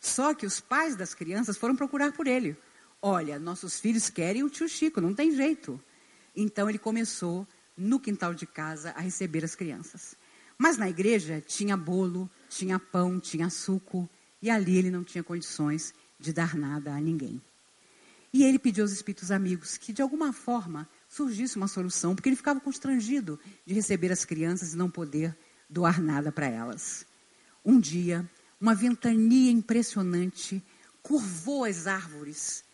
Só 0.00 0.32
que 0.32 0.46
os 0.46 0.60
pais 0.60 0.94
das 0.94 1.14
crianças 1.14 1.56
foram 1.56 1.74
procurar 1.74 2.12
por 2.12 2.28
ele. 2.28 2.56
Olha, 3.02 3.40
nossos 3.40 3.80
filhos 3.80 4.08
querem 4.08 4.44
o 4.44 4.48
tio 4.48 4.68
Chico, 4.68 5.00
não 5.00 5.12
tem 5.12 5.34
jeito. 5.34 5.82
Então 6.36 6.68
ele 6.68 6.78
começou 6.78 7.44
no 7.76 7.98
quintal 7.98 8.32
de 8.32 8.46
casa 8.46 8.92
a 8.92 9.00
receber 9.00 9.44
as 9.44 9.56
crianças. 9.56 10.14
Mas 10.56 10.76
na 10.76 10.88
igreja 10.88 11.42
tinha 11.44 11.76
bolo, 11.76 12.30
tinha 12.48 12.78
pão, 12.78 13.18
tinha 13.18 13.50
suco. 13.50 14.08
E 14.40 14.48
ali 14.48 14.76
ele 14.76 14.92
não 14.92 15.02
tinha 15.02 15.24
condições 15.24 15.92
de 16.20 16.32
dar 16.32 16.54
nada 16.54 16.94
a 16.94 17.00
ninguém. 17.00 17.42
E 18.32 18.44
ele 18.44 18.60
pediu 18.60 18.84
aos 18.84 18.92
espíritos 18.92 19.32
amigos 19.32 19.76
que, 19.76 19.92
de 19.92 20.02
alguma 20.02 20.32
forma, 20.32 20.88
surgisse 21.18 21.56
uma 21.56 21.66
solução, 21.66 22.14
porque 22.14 22.28
ele 22.28 22.36
ficava 22.36 22.60
constrangido 22.60 23.40
de 23.66 23.74
receber 23.74 24.12
as 24.12 24.24
crianças 24.24 24.72
e 24.72 24.76
não 24.76 24.88
poder 24.88 25.36
doar 25.68 26.00
nada 26.00 26.30
para 26.30 26.46
elas. 26.46 27.04
Um 27.64 27.80
dia, 27.80 28.28
uma 28.60 28.74
ventania 28.74 29.50
impressionante 29.50 30.62
curvou 31.02 31.64
as 31.64 31.86
árvores 31.86 32.64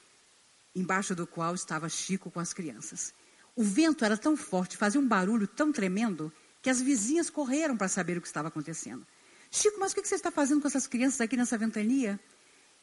embaixo 0.75 1.15
do 1.15 1.27
qual 1.27 1.55
estava 1.55 1.89
Chico 1.89 2.31
com 2.31 2.41
as 2.41 2.53
crianças. 2.53 3.15
O 3.57 3.63
vento 3.63 4.05
era 4.05 4.17
tão 4.17 4.37
forte, 4.37 4.77
fazia 4.77 5.01
um 5.01 5.09
barulho 5.09 5.47
tão 5.47 5.73
tremendo, 5.73 6.33
que 6.61 6.69
as 6.69 6.81
vizinhas 6.81 7.31
correram 7.31 7.77
para 7.77 7.89
saber 7.89 8.19
o 8.19 8.21
que 8.21 8.27
estava 8.27 8.49
acontecendo. 8.49 9.07
Chico, 9.51 9.79
mas 9.79 9.93
o 9.93 9.95
que 9.95 10.07
você 10.07 10.17
está 10.17 10.31
fazendo 10.31 10.61
com 10.61 10.69
essas 10.69 10.87
crianças 10.87 11.21
aqui 11.21 11.37
nessa 11.37 11.57
ventania? 11.57 12.21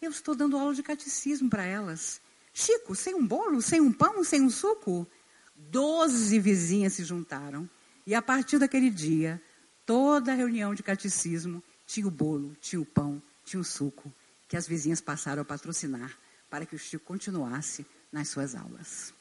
Eu 0.02 0.10
estou 0.10 0.34
dando 0.34 0.58
aula 0.58 0.74
de 0.74 0.82
catecismo 0.82 1.50
para 1.50 1.65
elas. 1.65 2.21
Chico, 2.54 2.95
sem 2.95 3.13
um 3.13 3.28
bolo, 3.28 3.62
sem 3.62 3.82
um 3.82 3.91
pão, 3.91 4.24
sem 4.24 4.41
um 4.41 4.50
suco? 4.50 5.08
Doze 5.69 6.39
vizinhas 6.39 6.93
se 6.93 7.04
juntaram. 7.04 7.69
E 8.06 8.15
a 8.15 8.21
partir 8.21 8.58
daquele 8.58 8.89
dia, 8.89 9.41
toda 9.86 10.34
reunião 10.34 10.74
de 10.74 10.82
catecismo 10.82 11.63
tinha 11.86 12.08
o 12.08 12.12
bolo, 12.12 12.56
tinha 12.60 12.82
o 12.82 12.86
pão, 12.86 13.21
tinha 13.45 13.60
o 13.60 13.63
suco, 13.63 14.12
que 14.47 14.58
as 14.58 14.67
vizinhas 14.67 15.02
passaram 15.02 15.41
a 15.41 15.45
patrocinar 15.45 16.17
para 16.50 16.65
que 16.65 16.76
o 16.76 16.80
Chico 16.80 17.06
continuasse 17.06 17.86
nas 18.12 18.28
suas 18.28 18.56
aulas. 18.56 19.13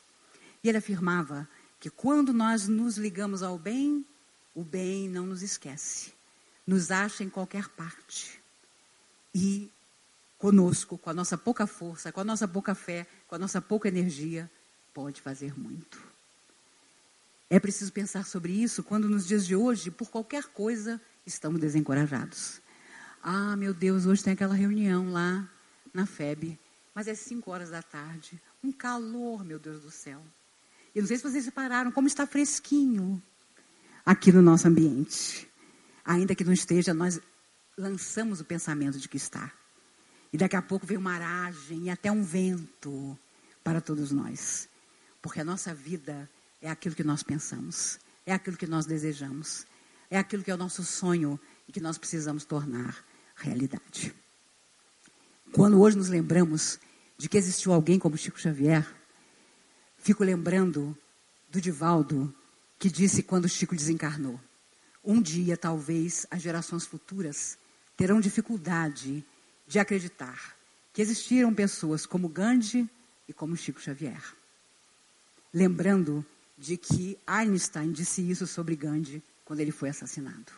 E 0.63 0.69
ele 0.69 0.79
afirmava 0.79 1.49
que 1.79 1.89
quando 1.89 2.33
nós 2.33 2.67
nos 2.67 2.97
ligamos 2.99 3.43
ao 3.43 3.59
bem, 3.59 4.05
o 4.55 4.65
bem 4.65 5.09
não 5.09 5.27
nos 5.27 5.43
esquece, 5.43 6.13
nos 6.67 6.91
acha 6.91 7.23
em 7.23 7.31
qualquer 7.31 7.69
parte. 7.69 8.41
E 9.35 9.71
conosco, 10.37 10.99
com 10.99 11.11
a 11.11 11.15
nossa 11.15 11.39
pouca 11.39 11.67
força, 11.67 12.11
com 12.11 12.21
a 12.21 12.25
nossa 12.25 12.49
pouca 12.49 12.75
fé, 12.75 13.07
com 13.29 13.37
a 13.37 13.39
nossa 13.39 13.61
pouca 13.61 13.89
energia, 13.89 14.51
pode 14.93 15.21
fazer 15.23 15.59
muito. 15.59 16.03
É 17.51 17.61
preciso 17.61 17.93
pensar 17.93 18.25
sobre 18.25 18.53
isso 18.53 18.83
quando 18.83 19.09
nos 19.09 19.27
dias 19.27 19.47
de 19.47 19.55
hoje, 19.55 19.91
por 19.91 20.09
qualquer 20.09 20.45
coisa, 20.45 21.01
estamos 21.27 21.61
desencorajados. 21.61 22.63
Ah, 23.23 23.57
meu 23.57 23.75
Deus, 23.75 24.07
hoje 24.07 24.25
tem 24.25 24.33
aquela 24.33 24.55
reunião 24.55 25.11
lá 25.11 25.47
na 25.93 26.07
FEB 26.07 26.59
mas 26.95 27.09
é 27.09 27.15
5 27.15 27.51
horas 27.51 27.71
da 27.71 27.83
tarde. 27.83 28.41
Um 28.63 28.73
calor, 28.73 29.45
meu 29.45 29.59
Deus 29.59 29.81
do 29.83 29.91
céu. 29.91 30.23
E 30.95 31.01
não 31.01 31.07
sei 31.07 31.17
se 31.17 31.23
vocês 31.23 31.47
repararam 31.47 31.91
como 31.93 32.07
está 32.07 32.27
fresquinho 32.27 33.23
aqui 34.05 34.33
no 34.33 34.43
nosso 34.43 34.69
ambiente. 34.69 35.49
Ainda 36.05 36.35
que 36.35 36.45
não 36.45 36.53
esteja, 36.53 36.93
nós 36.93 37.21
lançamos 37.77 38.41
o 38.41 38.45
pensamento 38.45 38.99
de 38.99 39.09
que 39.09 39.17
está. 39.17 39.53
E 40.33 40.37
daqui 40.37 40.57
a 40.57 40.63
pouco 40.63 40.87
vem 40.87 40.99
uma 40.99 41.15
aragem 41.15 41.85
e 41.85 41.91
até 41.91 42.11
um 42.11 42.23
vento 42.23 43.19
para 43.63 43.81
todos 43.81 44.11
nós. 44.11 44.69
Porque 45.23 45.41
a 45.41 45.45
nossa 45.45 45.73
vida 45.73 46.29
é 46.61 46.71
aquilo 46.71 46.95
que 46.95 47.05
nós 47.05 47.23
pensamos, 47.23 47.99
é 48.27 48.33
aquilo 48.33 48.57
que 48.57 48.67
nós 48.67 48.87
desejamos, 48.87 49.67
é 50.11 50.19
aquilo 50.19 50.43
que 50.43 50.51
é 50.51 50.55
o 50.55 50.59
nosso 50.59 50.85
sonho 50.85 51.39
e 51.67 51.73
que 51.73 51.81
nós 51.81 51.99
precisamos 51.99 52.45
tornar 52.45 53.05
realidade. 53.37 54.15
Quando 55.53 55.81
hoje 55.81 55.97
nos 55.97 56.09
lembramos 56.09 56.79
de 57.17 57.29
que 57.29 57.39
existiu 57.39 57.73
alguém 57.73 57.99
como 57.99 58.17
Chico 58.17 58.41
Xavier, 58.41 58.87
fico 59.99 60.23
lembrando 60.23 60.97
do 61.49 61.61
Divaldo, 61.61 62.35
que 62.79 62.91
disse 62.91 63.23
quando 63.23 63.49
Chico 63.49 63.75
desencarnou: 63.75 64.41
Um 65.05 65.21
dia, 65.21 65.57
talvez, 65.57 66.27
as 66.31 66.41
gerações 66.41 66.87
futuras 66.87 67.59
terão 67.97 68.21
dificuldade 68.21 69.25
de 69.67 69.79
acreditar 69.79 70.57
que 70.93 71.03
existiram 71.03 71.55
pessoas 71.55 72.07
como 72.07 72.29
Gandhi 72.29 72.89
e 73.29 73.33
como 73.33 73.57
Chico 73.57 73.81
Xavier. 73.81 74.23
Lembrando 75.53 76.25
de 76.61 76.77
que 76.77 77.19
Einstein 77.27 77.91
disse 77.91 78.21
isso 78.21 78.47
sobre 78.47 78.77
Gandhi 78.77 79.23
quando 79.47 79.61
ele 79.61 79.73
foi 79.73 79.89
assassinado. 79.89 80.53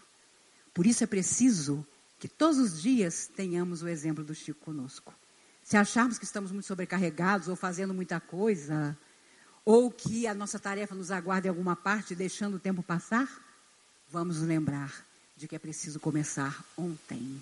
Por 0.75 0.85
isso 0.85 1.05
é 1.05 1.07
preciso 1.07 1.87
que 2.19 2.27
todos 2.27 2.59
os 2.59 2.83
dias 2.83 3.31
tenhamos 3.37 3.83
o 3.83 3.89
exemplo 3.89 4.25
do 4.25 4.35
Chico 4.35 4.59
conosco. 4.65 5.15
Se 5.63 5.77
acharmos 5.77 6.19
que 6.19 6.25
estamos 6.25 6.51
muito 6.51 6.67
sobrecarregados 6.67 7.47
ou 7.47 7.55
fazendo 7.55 7.95
muita 7.95 8.19
coisa, 8.19 8.99
ou 9.65 9.93
que 9.93 10.27
a 10.27 10.35
nossa 10.35 10.59
tarefa 10.59 10.93
nos 10.93 11.13
aguarda 11.13 11.47
em 11.47 11.51
alguma 11.51 11.77
parte, 11.77 12.17
deixando 12.17 12.57
o 12.57 12.61
tempo 12.61 12.83
passar, 12.83 13.29
vamos 14.11 14.39
lembrar 14.39 15.07
de 15.37 15.47
que 15.47 15.55
é 15.55 15.59
preciso 15.59 16.01
começar 16.01 16.65
ontem. 16.77 17.41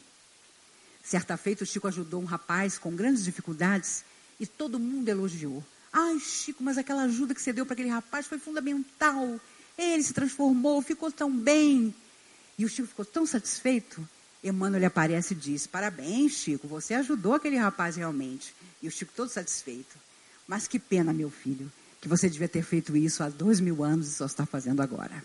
Certa 1.03 1.35
feita, 1.39 1.65
o 1.65 1.67
Chico 1.67 1.89
ajudou 1.89 2.21
um 2.21 2.27
rapaz 2.27 2.77
com 2.77 2.95
grandes 2.95 3.25
dificuldades 3.25 4.05
e 4.39 4.47
todo 4.47 4.79
mundo 4.79 5.09
elogiou. 5.09 5.65
Ai, 5.93 6.19
Chico, 6.21 6.63
mas 6.63 6.79
aquela 6.79 7.03
ajuda 7.03 7.35
que 7.35 7.43
você 7.43 7.53
deu 7.53 7.67
para 7.67 7.75
aquele 7.75 7.89
rapaz 7.89 8.27
foi 8.27 8.39
fundamental. 8.39 9.41
Ele 9.77 10.03
se 10.03 10.13
transformou, 10.13 10.81
ficou 10.83 11.11
tão 11.11 11.31
bem. 11.31 11.95
E 12.59 12.65
o 12.65 12.69
Chico 12.69 12.89
ficou 12.89 13.05
tão 13.05 13.27
satisfeito 13.27 14.07
Emmanuel 14.43 14.87
aparece 14.87 15.35
e 15.35 15.37
diz: 15.37 15.67
Parabéns, 15.67 16.33
Chico, 16.33 16.67
você 16.67 16.95
ajudou 16.95 17.35
aquele 17.35 17.57
rapaz 17.57 17.97
realmente. 17.97 18.55
E 18.83 18.89
o 18.89 18.91
Chico 18.91 19.13
todo 19.15 19.29
satisfeito. 19.29 19.99
Mas 20.47 20.67
que 20.67 20.79
pena, 20.79 21.13
meu 21.13 21.31
filho, 21.31 21.71
que 22.01 22.09
você 22.09 22.29
devia 22.29 22.49
ter 22.49 22.63
feito 22.63 22.97
isso 22.97 23.23
há 23.23 23.29
dois 23.29 23.61
mil 23.61 23.85
anos 23.85 24.09
e 24.09 24.15
só 24.15 24.27
está 24.27 24.47
fazendo 24.47 24.81
agora. 24.81 25.23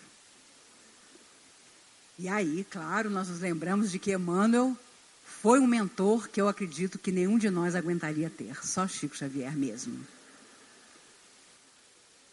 E 2.18 2.28
aí, 2.28 2.64
claro, 2.70 3.10
nós 3.10 3.28
nos 3.28 3.40
lembramos 3.40 3.90
de 3.90 3.98
que 3.98 4.12
Emmanuel 4.12 4.76
foi 5.24 5.58
um 5.60 5.66
mentor 5.66 6.28
que 6.28 6.40
eu 6.40 6.48
acredito 6.48 6.98
que 6.98 7.10
nenhum 7.10 7.38
de 7.38 7.50
nós 7.50 7.74
aguentaria 7.74 8.30
ter, 8.30 8.64
só 8.64 8.86
Chico 8.86 9.16
Xavier 9.16 9.56
mesmo. 9.56 9.98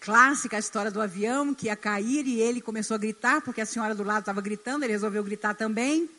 Clássica 0.04 0.58
a 0.58 0.60
história 0.60 0.92
do 0.92 1.02
avião 1.02 1.54
que 1.54 1.68
ia 1.68 1.78
cair 1.78 2.28
e 2.28 2.42
ele 2.42 2.60
começou 2.60 2.94
a 2.96 2.98
gritar, 2.98 3.42
porque 3.42 3.62
a 3.62 3.66
senhora 3.66 3.96
do 3.96 4.04
lado 4.04 4.20
estava 4.20 4.42
gritando, 4.42 4.84
ele 4.84 4.92
resolveu 4.92 5.24
gritar 5.24 5.56
também. 5.56 6.10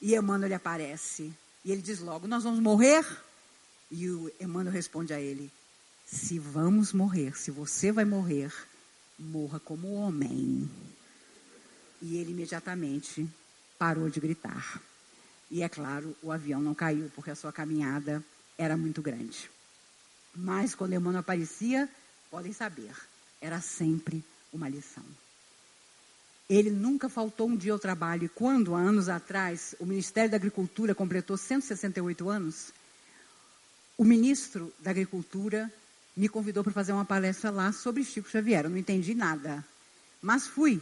E 0.00 0.14
Emmanuel 0.14 0.54
aparece. 0.54 1.32
E 1.64 1.72
ele 1.72 1.82
diz 1.82 1.98
logo: 1.98 2.28
Nós 2.28 2.44
vamos 2.44 2.60
morrer? 2.60 3.04
E 3.90 4.08
o 4.08 4.30
Emmanuel 4.40 4.72
responde 4.72 5.12
a 5.12 5.20
ele: 5.20 5.50
Se 6.06 6.38
vamos 6.38 6.92
morrer, 6.92 7.36
se 7.36 7.50
você 7.50 7.90
vai 7.90 8.04
morrer, 8.04 8.52
morra 9.18 9.58
como 9.58 9.94
homem. 9.94 10.70
E 12.00 12.18
ele 12.18 12.30
imediatamente 12.30 13.28
parou 13.76 14.08
de 14.08 14.20
gritar. 14.20 14.80
E 15.50 15.64
é 15.64 15.68
claro, 15.68 16.16
o 16.22 16.30
avião 16.30 16.60
não 16.60 16.76
caiu, 16.76 17.10
porque 17.12 17.32
a 17.32 17.36
sua 17.36 17.52
caminhada 17.52 18.24
era 18.56 18.76
muito 18.76 19.02
grande. 19.02 19.50
Mas 20.32 20.76
quando 20.76 20.92
Emmanuel 20.92 21.22
aparecia, 21.22 21.88
podem 22.30 22.52
saber, 22.52 22.94
era 23.40 23.60
sempre 23.60 24.24
uma 24.52 24.68
lição. 24.68 25.04
Ele 26.48 26.70
nunca 26.70 27.08
faltou 27.08 27.48
um 27.48 27.56
dia 27.56 27.72
ao 27.72 27.78
trabalho. 27.78 28.24
E 28.24 28.28
quando, 28.28 28.74
há 28.74 28.78
anos 28.78 29.08
atrás, 29.08 29.74
o 29.80 29.86
Ministério 29.86 30.30
da 30.30 30.36
Agricultura 30.36 30.94
completou 30.94 31.36
168 31.36 32.28
anos, 32.28 32.72
o 33.98 34.04
ministro 34.04 34.72
da 34.78 34.90
Agricultura 34.90 35.72
me 36.16 36.28
convidou 36.28 36.62
para 36.62 36.72
fazer 36.72 36.92
uma 36.92 37.04
palestra 37.04 37.50
lá 37.50 37.72
sobre 37.72 38.04
Chico 38.04 38.28
Xavier. 38.28 38.64
Eu 38.64 38.70
não 38.70 38.76
entendi 38.76 39.14
nada, 39.14 39.64
mas 40.22 40.46
fui. 40.46 40.80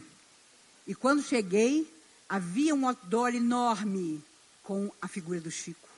E 0.85 0.93
quando 0.93 1.23
cheguei, 1.23 1.91
havia 2.29 2.75
um 2.75 2.87
outdoor 2.87 3.33
enorme 3.33 4.23
com 4.63 4.91
a 5.01 5.07
figura 5.07 5.39
do 5.39 5.49
Chico. 5.49 5.89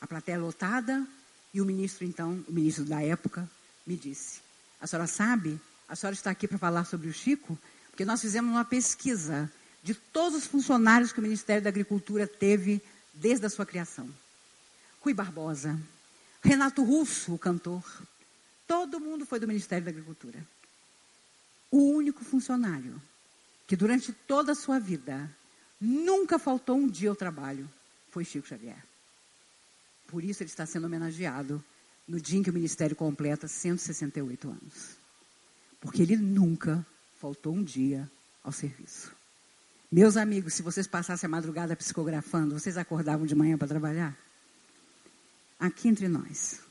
A 0.00 0.06
plateia 0.06 0.38
lotada 0.38 1.06
e 1.52 1.60
o 1.60 1.64
ministro, 1.64 2.04
então, 2.04 2.44
o 2.48 2.52
ministro 2.52 2.84
da 2.84 3.02
época, 3.02 3.48
me 3.86 3.96
disse: 3.96 4.40
A 4.80 4.86
senhora 4.86 5.06
sabe? 5.06 5.60
A 5.94 5.96
senhora 5.96 6.14
está 6.14 6.28
aqui 6.28 6.48
para 6.48 6.58
falar 6.58 6.84
sobre 6.86 7.06
o 7.06 7.12
Chico? 7.12 7.56
Porque 7.88 8.04
nós 8.04 8.20
fizemos 8.20 8.50
uma 8.50 8.64
pesquisa 8.64 9.48
de 9.80 9.94
todos 9.94 10.36
os 10.36 10.44
funcionários 10.44 11.12
que 11.12 11.20
o 11.20 11.22
Ministério 11.22 11.62
da 11.62 11.68
Agricultura 11.68 12.26
teve 12.26 12.82
desde 13.12 13.46
a 13.46 13.48
sua 13.48 13.64
criação. 13.64 14.12
Rui 15.00 15.14
Barbosa, 15.14 15.78
Renato 16.42 16.82
Russo, 16.82 17.34
o 17.34 17.38
cantor, 17.38 17.84
todo 18.66 18.98
mundo 18.98 19.24
foi 19.24 19.38
do 19.38 19.46
Ministério 19.46 19.84
da 19.84 19.92
Agricultura. 19.92 20.44
O 21.70 21.92
único 21.92 22.24
funcionário 22.24 23.00
que 23.64 23.76
durante 23.76 24.12
toda 24.12 24.50
a 24.50 24.56
sua 24.56 24.80
vida 24.80 25.30
nunca 25.80 26.40
faltou 26.40 26.76
um 26.76 26.88
dia 26.88 27.10
ao 27.10 27.14
trabalho 27.14 27.70
foi 28.10 28.24
Chico 28.24 28.48
Xavier. 28.48 28.84
Por 30.08 30.24
isso 30.24 30.42
ele 30.42 30.50
está 30.50 30.66
sendo 30.66 30.88
homenageado 30.88 31.64
no 32.08 32.20
dia 32.20 32.40
em 32.40 32.42
que 32.42 32.50
o 32.50 32.52
Ministério 32.52 32.96
completa 32.96 33.46
168 33.46 34.48
anos. 34.48 35.03
Porque 35.84 36.00
ele 36.00 36.16
nunca 36.16 36.84
faltou 37.20 37.54
um 37.54 37.62
dia 37.62 38.10
ao 38.42 38.50
serviço. 38.50 39.14
Meus 39.92 40.16
amigos, 40.16 40.54
se 40.54 40.62
vocês 40.62 40.86
passassem 40.86 41.26
a 41.26 41.30
madrugada 41.30 41.76
psicografando, 41.76 42.58
vocês 42.58 42.78
acordavam 42.78 43.26
de 43.26 43.34
manhã 43.34 43.58
para 43.58 43.68
trabalhar? 43.68 44.16
Aqui 45.60 45.86
entre 45.86 46.08
nós. 46.08 46.62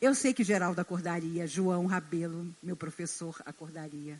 Eu 0.00 0.14
sei 0.14 0.32
que 0.32 0.42
Geraldo 0.42 0.80
acordaria, 0.80 1.46
João 1.46 1.84
Rabelo, 1.84 2.52
meu 2.62 2.74
professor, 2.74 3.40
acordaria. 3.44 4.18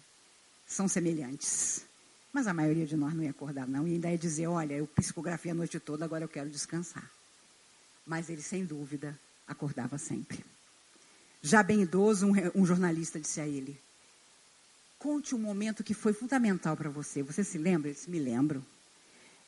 São 0.66 0.86
semelhantes. 0.86 1.86
Mas 2.34 2.46
a 2.46 2.52
maioria 2.52 2.86
de 2.86 2.96
nós 2.96 3.14
não 3.14 3.24
ia 3.24 3.30
acordar, 3.30 3.66
não. 3.66 3.88
E 3.88 3.94
ainda 3.94 4.10
ia 4.10 4.18
dizer: 4.18 4.46
olha, 4.46 4.74
eu 4.74 4.86
psicografei 4.86 5.52
a 5.52 5.54
noite 5.54 5.80
toda, 5.80 6.04
agora 6.04 6.22
eu 6.22 6.28
quero 6.28 6.50
descansar. 6.50 7.10
Mas 8.06 8.28
ele, 8.28 8.42
sem 8.42 8.62
dúvida, 8.62 9.18
acordava 9.48 9.96
sempre. 9.96 10.44
Já 11.42 11.62
bem 11.62 11.82
idoso, 11.82 12.26
um, 12.26 12.32
um 12.54 12.66
jornalista 12.66 13.18
disse 13.18 13.40
a 13.40 13.46
ele: 13.46 13.80
Conte 14.98 15.34
um 15.34 15.38
momento 15.38 15.82
que 15.82 15.94
foi 15.94 16.12
fundamental 16.12 16.76
para 16.76 16.90
você. 16.90 17.22
Você 17.22 17.42
se 17.42 17.56
lembra? 17.56 17.88
Eu 17.88 17.94
disse, 17.94 18.10
me 18.10 18.18
lembro. 18.18 18.64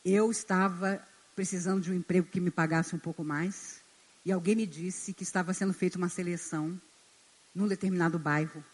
Eu 0.05 0.31
estava 0.31 1.07
precisando 1.37 1.83
de 1.83 1.91
um 1.91 1.95
emprego 1.95 2.27
que 2.27 2.41
me 2.41 2.51
pagasse 2.51 2.95
um 2.95 2.99
pouco 2.99 3.23
mais. 3.23 3.81
e 4.25 4.33
alguém 4.33 4.55
me 4.55 4.67
disse 4.67 5.13
que 5.13 5.23
estava 5.23 5.53
sendo 5.53 5.73
feita 5.73 5.99
uma 5.99 6.09
seleção 6.09 6.81
num 7.55 7.69
determinado 7.69 8.19
bairro 8.19 8.65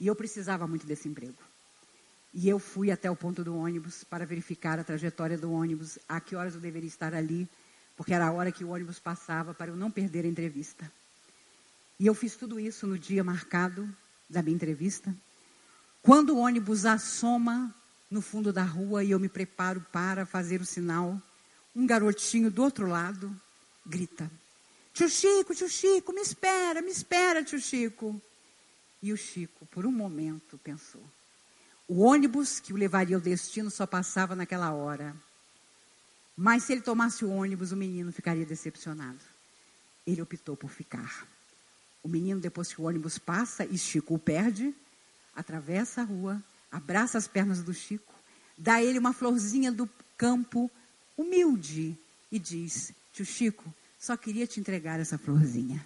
e 0.00 0.06
eu 0.06 0.16
precisava 0.16 0.66
muito 0.66 0.86
desse 0.86 1.08
emprego. 1.08 1.36
E 2.32 2.48
eu 2.48 2.58
fui 2.58 2.90
até 2.90 3.10
o 3.10 3.16
ponto 3.16 3.44
do 3.44 3.56
ônibus 3.56 4.02
para 4.02 4.26
verificar 4.26 4.78
a 4.78 4.84
trajetória 4.84 5.38
do 5.38 5.52
ônibus, 5.52 5.98
a 6.08 6.20
que 6.20 6.34
horas 6.34 6.54
eu 6.54 6.60
deveria 6.60 6.88
estar 6.88 7.14
ali, 7.14 7.48
porque 7.96 8.12
era 8.12 8.26
a 8.26 8.32
hora 8.32 8.50
que 8.50 8.64
o 8.64 8.70
ônibus 8.70 8.98
passava 8.98 9.54
para 9.54 9.70
eu 9.70 9.76
não 9.76 9.90
perder 9.90 10.24
a 10.24 10.28
entrevista. 10.28 10.90
E 11.98 12.06
eu 12.06 12.14
fiz 12.14 12.36
tudo 12.36 12.58
isso 12.58 12.86
no 12.86 12.98
dia 12.98 13.22
marcado 13.22 13.88
da 14.28 14.42
minha 14.42 14.54
entrevista. 14.54 15.14
Quando 16.02 16.34
o 16.34 16.38
ônibus 16.38 16.84
assoma 16.84 17.74
no 18.10 18.20
fundo 18.20 18.52
da 18.52 18.62
rua 18.62 19.04
e 19.04 19.10
eu 19.10 19.20
me 19.20 19.28
preparo 19.28 19.80
para 19.92 20.26
fazer 20.26 20.60
o 20.60 20.66
sinal, 20.66 21.20
um 21.74 21.86
garotinho 21.86 22.50
do 22.50 22.62
outro 22.62 22.86
lado 22.86 23.34
grita: 23.86 24.30
Tio 24.92 25.08
Chico, 25.08 25.54
tio 25.54 25.68
Chico, 25.68 26.12
me 26.12 26.20
espera, 26.20 26.82
me 26.82 26.90
espera, 26.90 27.42
tio 27.42 27.60
Chico. 27.60 28.20
E 29.02 29.12
o 29.12 29.16
Chico, 29.16 29.66
por 29.66 29.86
um 29.86 29.92
momento, 29.92 30.58
pensou: 30.58 31.02
o 31.86 32.00
ônibus 32.00 32.60
que 32.60 32.72
o 32.72 32.76
levaria 32.76 33.16
ao 33.16 33.22
destino 33.22 33.70
só 33.70 33.86
passava 33.86 34.34
naquela 34.34 34.72
hora. 34.72 35.14
Mas 36.36 36.64
se 36.64 36.72
ele 36.72 36.80
tomasse 36.80 37.24
o 37.24 37.30
ônibus, 37.30 37.70
o 37.72 37.76
menino 37.76 38.12
ficaria 38.12 38.44
decepcionado. 38.44 39.20
Ele 40.06 40.20
optou 40.20 40.56
por 40.56 40.70
ficar. 40.70 41.26
O 42.04 42.08
menino, 42.08 42.38
depois 42.38 42.72
que 42.72 42.80
o 42.80 42.84
ônibus 42.84 43.18
passa 43.18 43.64
e 43.64 43.78
Chico 43.78 44.14
o 44.14 44.18
perde, 44.18 44.74
atravessa 45.34 46.02
a 46.02 46.04
rua, 46.04 46.40
abraça 46.70 47.16
as 47.16 47.26
pernas 47.26 47.62
do 47.62 47.72
Chico, 47.72 48.14
dá 48.58 48.82
ele 48.82 48.98
uma 48.98 49.14
florzinha 49.14 49.72
do 49.72 49.88
campo, 50.16 50.70
humilde, 51.16 51.96
e 52.30 52.38
diz: 52.38 52.92
Tio 53.12 53.24
Chico, 53.24 53.64
só 53.98 54.16
queria 54.18 54.46
te 54.46 54.60
entregar 54.60 55.00
essa 55.00 55.16
florzinha. 55.16 55.84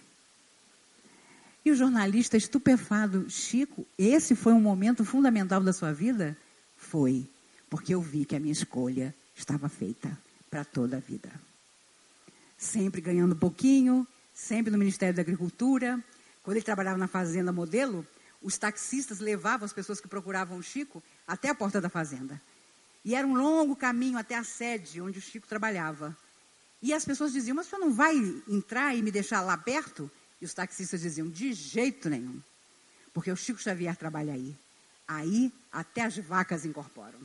E 1.63 1.71
o 1.71 1.75
jornalista 1.75 2.35
estupefado, 2.35 3.29
Chico, 3.29 3.87
esse 3.97 4.35
foi 4.35 4.51
um 4.51 4.61
momento 4.61 5.05
fundamental 5.05 5.61
da 5.61 5.71
sua 5.71 5.93
vida? 5.93 6.37
Foi, 6.75 7.25
porque 7.69 7.93
eu 7.93 8.01
vi 8.01 8.25
que 8.25 8.35
a 8.35 8.39
minha 8.39 8.51
escolha 8.51 9.15
estava 9.35 9.69
feita 9.69 10.17
para 10.49 10.65
toda 10.65 10.97
a 10.97 10.99
vida. 10.99 11.31
Sempre 12.57 12.99
ganhando 12.99 13.35
pouquinho, 13.35 14.05
sempre 14.39 14.71
no 14.71 14.77
Ministério 14.77 15.13
da 15.13 15.21
Agricultura. 15.21 16.01
Quando 16.41 16.55
ele 16.55 16.65
trabalhava 16.65 16.97
na 16.97 17.07
Fazenda 17.07 17.51
Modelo, 17.51 18.07
os 18.41 18.57
taxistas 18.57 19.19
levavam 19.19 19.65
as 19.65 19.73
pessoas 19.73 19.99
que 19.99 20.07
procuravam 20.07 20.57
o 20.57 20.63
Chico 20.63 21.03
até 21.27 21.49
a 21.49 21.55
porta 21.55 21.81
da 21.81 21.89
fazenda. 21.89 22.41
E 23.03 23.13
era 23.13 23.27
um 23.27 23.35
longo 23.35 23.75
caminho 23.75 24.17
até 24.17 24.35
a 24.35 24.43
sede 24.43 25.01
onde 25.01 25.19
o 25.19 25.21
Chico 25.21 25.45
trabalhava. 25.45 26.17
E 26.81 26.93
as 26.93 27.03
pessoas 27.03 27.33
diziam, 27.33 27.55
mas 27.55 27.67
o 27.67 27.69
senhor 27.69 27.81
não 27.81 27.93
vai 27.93 28.15
entrar 28.47 28.95
e 28.95 29.01
me 29.01 29.11
deixar 29.11 29.41
lá 29.41 29.57
perto? 29.57 30.09
E 30.41 30.45
os 30.45 30.53
taxistas 30.53 31.01
diziam: 31.01 31.29
de 31.29 31.51
jeito 31.51 32.09
nenhum. 32.09 32.41
Porque 33.13 33.31
o 33.31 33.35
Chico 33.35 33.61
Xavier 33.61 33.95
trabalha 33.97 34.33
aí. 34.33 34.55
Aí 35.05 35.51
até 35.71 36.03
as 36.03 36.17
vacas 36.17 36.63
incorporam. 36.63 37.19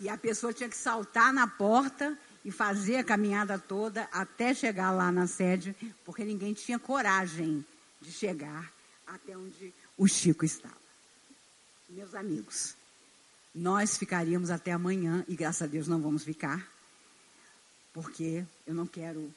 E 0.00 0.08
a 0.08 0.18
pessoa 0.18 0.52
tinha 0.52 0.68
que 0.68 0.76
saltar 0.76 1.32
na 1.32 1.46
porta 1.46 2.18
e 2.44 2.50
fazer 2.50 2.96
a 2.96 3.04
caminhada 3.04 3.58
toda 3.58 4.08
até 4.12 4.52
chegar 4.52 4.90
lá 4.90 5.10
na 5.10 5.26
sede, 5.26 5.74
porque 6.04 6.24
ninguém 6.24 6.52
tinha 6.52 6.78
coragem 6.78 7.64
de 8.00 8.12
chegar 8.12 8.72
até 9.06 9.36
onde 9.36 9.72
o 9.96 10.06
Chico 10.06 10.44
estava. 10.44 10.76
Meus 11.88 12.14
amigos, 12.14 12.74
nós 13.54 13.96
ficaríamos 13.96 14.50
até 14.50 14.72
amanhã, 14.72 15.24
e 15.28 15.34
graças 15.34 15.62
a 15.62 15.66
Deus 15.66 15.88
não 15.88 16.00
vamos 16.00 16.24
ficar, 16.24 16.68
porque 17.92 18.44
eu 18.66 18.74
não 18.74 18.86
quero 18.86 19.32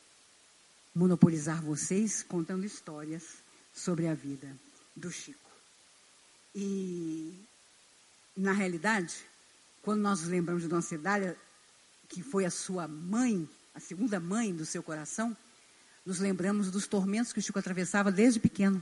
monopolizar 0.93 1.62
vocês 1.62 2.24
contando 2.24 2.66
histórias 2.66 3.24
sobre 3.74 4.08
a 4.08 4.16
vida 4.16 4.51
do 4.95 5.12
Chico. 5.12 5.51
E, 6.55 7.39
na 8.36 8.51
realidade, 8.51 9.16
quando 9.84 10.01
nós 10.01 10.22
nos 10.22 10.30
lembramos 10.30 10.64
de 10.64 10.70
Dona 10.70 10.82
Cedália, 10.82 11.38
que 12.08 12.24
foi 12.24 12.45
a 12.45 12.51
sua 12.51 12.88
mãe, 12.88 13.47
a 13.74 13.80
segunda 13.80 14.20
mãe 14.20 14.53
do 14.53 14.66
seu 14.66 14.82
coração, 14.82 15.36
nos 16.05 16.20
lembramos 16.20 16.72
dos 16.72 16.88
tormentos 16.88 17.34
que 17.34 17.39
o 17.39 17.41
Chico 17.41 17.60
atravessava 17.60 18.12
desde 18.12 18.39
pequeno, 18.39 18.82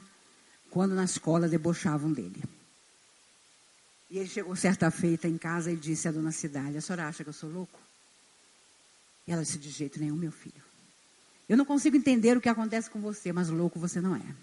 quando 0.69 0.93
na 0.93 1.03
escola 1.03 1.47
debochavam 1.47 2.11
dele. 2.11 2.43
E 4.09 4.19
ele 4.19 4.29
chegou 4.29 4.55
certa 4.55 4.91
feita 4.91 5.27
em 5.27 5.37
casa 5.37 5.71
e 5.71 5.75
disse 5.75 6.07
à 6.07 6.11
dona 6.11 6.31
Cidália, 6.31 6.77
a 6.77 6.81
senhora 6.81 7.07
acha 7.07 7.23
que 7.23 7.29
eu 7.29 7.33
sou 7.33 7.49
louco? 7.49 7.79
E 9.27 9.31
ela 9.31 9.41
disse, 9.41 9.57
de 9.57 9.69
jeito 9.69 9.99
nenhum, 9.99 10.15
meu 10.15 10.31
filho. 10.31 10.63
Eu 11.49 11.57
não 11.57 11.65
consigo 11.65 11.97
entender 11.97 12.37
o 12.37 12.41
que 12.41 12.49
acontece 12.49 12.89
com 12.89 12.99
você, 13.01 13.31
mas 13.33 13.49
louco 13.49 13.79
você 13.79 13.99
não 13.99 14.15
é. 14.15 14.35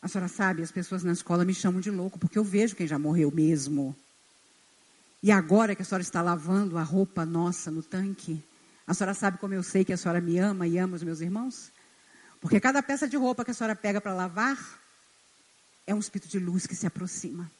A 0.00 0.08
senhora 0.08 0.28
sabe, 0.28 0.62
as 0.62 0.70
pessoas 0.70 1.02
na 1.02 1.12
escola 1.12 1.44
me 1.44 1.54
chamam 1.54 1.80
de 1.80 1.90
louco, 1.90 2.18
porque 2.18 2.38
eu 2.38 2.44
vejo 2.44 2.76
quem 2.76 2.86
já 2.86 2.98
morreu 2.98 3.30
mesmo. 3.30 3.96
E 5.22 5.32
agora 5.32 5.74
que 5.74 5.82
a 5.82 5.84
senhora 5.84 6.02
está 6.02 6.22
lavando 6.22 6.78
a 6.78 6.82
roupa 6.82 7.26
nossa 7.26 7.70
no 7.70 7.82
tanque, 7.82 8.42
a 8.86 8.94
senhora 8.94 9.14
sabe 9.14 9.38
como 9.38 9.52
eu 9.52 9.62
sei 9.62 9.84
que 9.84 9.92
a 9.92 9.96
senhora 9.96 10.20
me 10.20 10.38
ama 10.38 10.66
e 10.66 10.78
ama 10.78 10.96
os 10.96 11.02
meus 11.02 11.20
irmãos? 11.20 11.72
Porque 12.40 12.60
cada 12.60 12.82
peça 12.82 13.08
de 13.08 13.16
roupa 13.16 13.44
que 13.44 13.50
a 13.50 13.54
senhora 13.54 13.74
pega 13.74 14.00
para 14.00 14.14
lavar 14.14 14.58
é 15.86 15.94
um 15.94 15.98
espírito 15.98 16.28
de 16.28 16.38
luz 16.38 16.66
que 16.66 16.76
se 16.76 16.86
aproxima. 16.86 17.50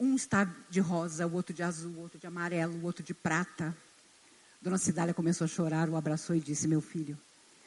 Um 0.00 0.16
está 0.16 0.44
de 0.68 0.80
rosa, 0.80 1.26
o 1.26 1.32
outro 1.32 1.54
de 1.54 1.62
azul, 1.62 1.92
o 1.92 2.00
outro 2.00 2.18
de 2.18 2.26
amarelo, 2.26 2.74
o 2.74 2.84
outro 2.84 3.04
de 3.04 3.14
prata. 3.14 3.76
Dona 4.60 4.78
Cidália 4.78 5.14
começou 5.14 5.44
a 5.44 5.48
chorar, 5.48 5.88
o 5.88 5.96
abraçou 5.96 6.34
e 6.34 6.40
disse: 6.40 6.66
Meu 6.66 6.80
filho, 6.80 7.16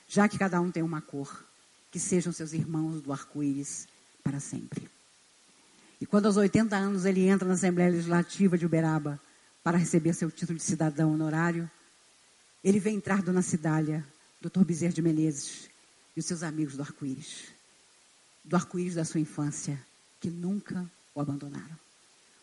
já 0.08 0.28
que 0.28 0.38
cada 0.38 0.60
um 0.60 0.70
tem 0.70 0.84
uma 0.84 1.02
cor, 1.02 1.46
que 1.90 2.00
sejam 2.00 2.34
seus 2.34 2.52
irmãos 2.52 3.02
do 3.02 3.14
arco-íris 3.14 3.88
para 4.22 4.40
sempre. 4.40 4.90
E 6.06 6.08
quando 6.08 6.28
aos 6.28 6.38
80 6.38 6.76
anos 6.76 7.04
ele 7.04 7.28
entra 7.28 7.48
na 7.48 7.56
Assembleia 7.56 7.90
Legislativa 7.90 8.56
de 8.56 8.64
Uberaba 8.64 9.20
para 9.64 9.76
receber 9.76 10.14
seu 10.14 10.30
título 10.30 10.60
de 10.60 10.64
cidadão 10.64 11.12
honorário, 11.12 11.68
ele 12.64 12.80
vê 12.80 12.92
entrar 12.92 13.24
Dona 13.24 13.42
Cidália, 13.42 14.06
Dr. 14.40 14.64
Bezerra 14.64 14.94
de 14.94 15.02
Menezes 15.02 15.68
e 16.16 16.20
os 16.20 16.26
seus 16.28 16.44
amigos 16.44 16.76
do 16.76 16.84
arco-íris. 16.84 17.46
Do 18.44 18.56
arco-íris 18.56 18.94
da 18.94 19.04
sua 19.04 19.20
infância, 19.20 19.84
que 20.20 20.30
nunca 20.30 20.88
o 21.16 21.20
abandonaram. 21.20 21.76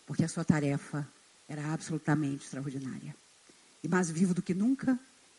Porque 0.09 0.25
a 0.25 0.29
sua 0.29 0.45
tarefa 0.45 1.07
era 1.49 1.73
absolutamente 1.73 2.45
extraordinária 2.45 3.15
e 3.81 3.87
mais 3.87 4.11
vivo 4.11 4.35
do 4.35 4.43
que 4.43 4.55
nunca, 4.55 4.99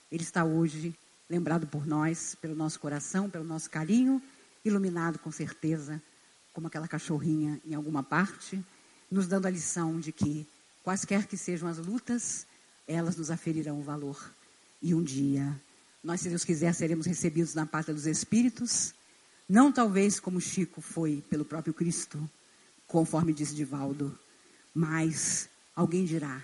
ele 0.09 0.23
está 0.23 0.45
hoje 0.45 0.95
lembrado 1.29 1.67
por 1.67 1.85
nós, 1.85 2.35
pelo 2.35 2.55
nosso 2.55 2.79
coração, 2.79 3.29
pelo 3.29 3.43
nosso 3.43 3.69
carinho, 3.69 4.21
iluminado 4.63 5.19
com 5.19 5.29
certeza, 5.29 6.01
como 6.53 6.67
aquela 6.67 6.87
cachorrinha 6.87 7.59
em 7.65 7.73
alguma 7.73 8.03
parte, 8.03 8.63
nos 9.09 9.27
dando 9.27 9.47
a 9.47 9.49
lição 9.49 9.99
de 9.99 10.11
que, 10.11 10.47
quaisquer 10.83 11.27
que 11.27 11.35
sejam 11.35 11.67
as 11.67 11.77
lutas, 11.77 12.45
elas 12.87 13.15
nos 13.17 13.31
aferirão 13.31 13.79
o 13.79 13.83
valor. 13.83 14.31
E 14.81 14.93
um 14.93 15.03
dia, 15.03 15.59
nós, 16.03 16.21
se 16.21 16.29
Deus 16.29 16.45
quiser, 16.45 16.73
seremos 16.73 17.05
recebidos 17.05 17.53
na 17.53 17.65
pátria 17.65 17.93
dos 17.93 18.05
Espíritos, 18.05 18.93
não 19.49 19.71
talvez 19.71 20.19
como 20.19 20.39
Chico 20.39 20.81
foi 20.81 21.23
pelo 21.29 21.43
próprio 21.43 21.73
Cristo, 21.73 22.29
conforme 22.87 23.33
disse 23.33 23.55
Divaldo, 23.55 24.17
mas 24.73 25.49
alguém 25.75 26.05
dirá: 26.05 26.43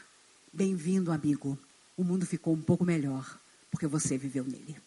Bem-vindo, 0.51 1.11
amigo 1.11 1.57
o 1.99 2.03
mundo 2.03 2.25
ficou 2.25 2.53
um 2.53 2.61
pouco 2.61 2.85
melhor, 2.85 3.37
porque 3.69 3.85
você 3.85 4.17
viveu 4.17 4.45
nele. 4.45 4.77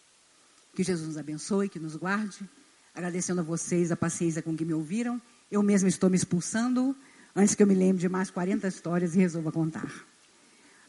Que 0.73 0.83
Jesus 0.83 1.09
nos 1.09 1.17
abençoe, 1.17 1.69
que 1.69 1.79
nos 1.79 1.95
guarde. 1.95 2.49
Agradecendo 2.95 3.41
a 3.41 3.43
vocês 3.43 3.91
a 3.91 3.95
paciência 3.95 4.41
com 4.41 4.55
que 4.55 4.65
me 4.65 4.73
ouviram. 4.73 5.21
Eu 5.51 5.61
mesmo 5.63 5.87
estou 5.87 6.09
me 6.09 6.15
expulsando 6.15 6.95
antes 7.35 7.55
que 7.55 7.63
eu 7.63 7.67
me 7.67 7.75
lembre 7.75 8.01
de 8.01 8.09
mais 8.09 8.29
40 8.29 8.67
histórias 8.67 9.15
e 9.15 9.19
resolva 9.19 9.51
contar. 9.51 9.91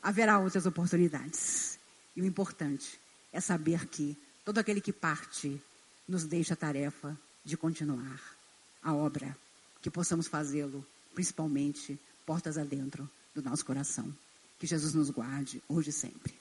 Haverá 0.02 0.38
outras 0.38 0.66
oportunidades. 0.66 1.78
E 2.14 2.20
o 2.20 2.24
importante 2.24 3.00
é 3.32 3.40
saber 3.40 3.86
que 3.86 4.16
todo 4.44 4.58
aquele 4.58 4.80
que 4.80 4.92
parte 4.92 5.60
nos 6.06 6.24
deixa 6.24 6.54
a 6.54 6.56
tarefa 6.56 7.18
de 7.44 7.56
continuar 7.56 8.20
a 8.82 8.94
obra, 8.94 9.36
que 9.82 9.90
possamos 9.90 10.26
fazê-lo, 10.26 10.86
principalmente 11.14 11.98
portas 12.24 12.56
adentro 12.56 13.08
do 13.34 13.42
nosso 13.42 13.64
coração. 13.64 14.14
Que 14.58 14.66
Jesus 14.66 14.94
nos 14.94 15.10
guarde 15.10 15.62
hoje 15.68 15.90
e 15.90 15.92
sempre. 15.92 16.32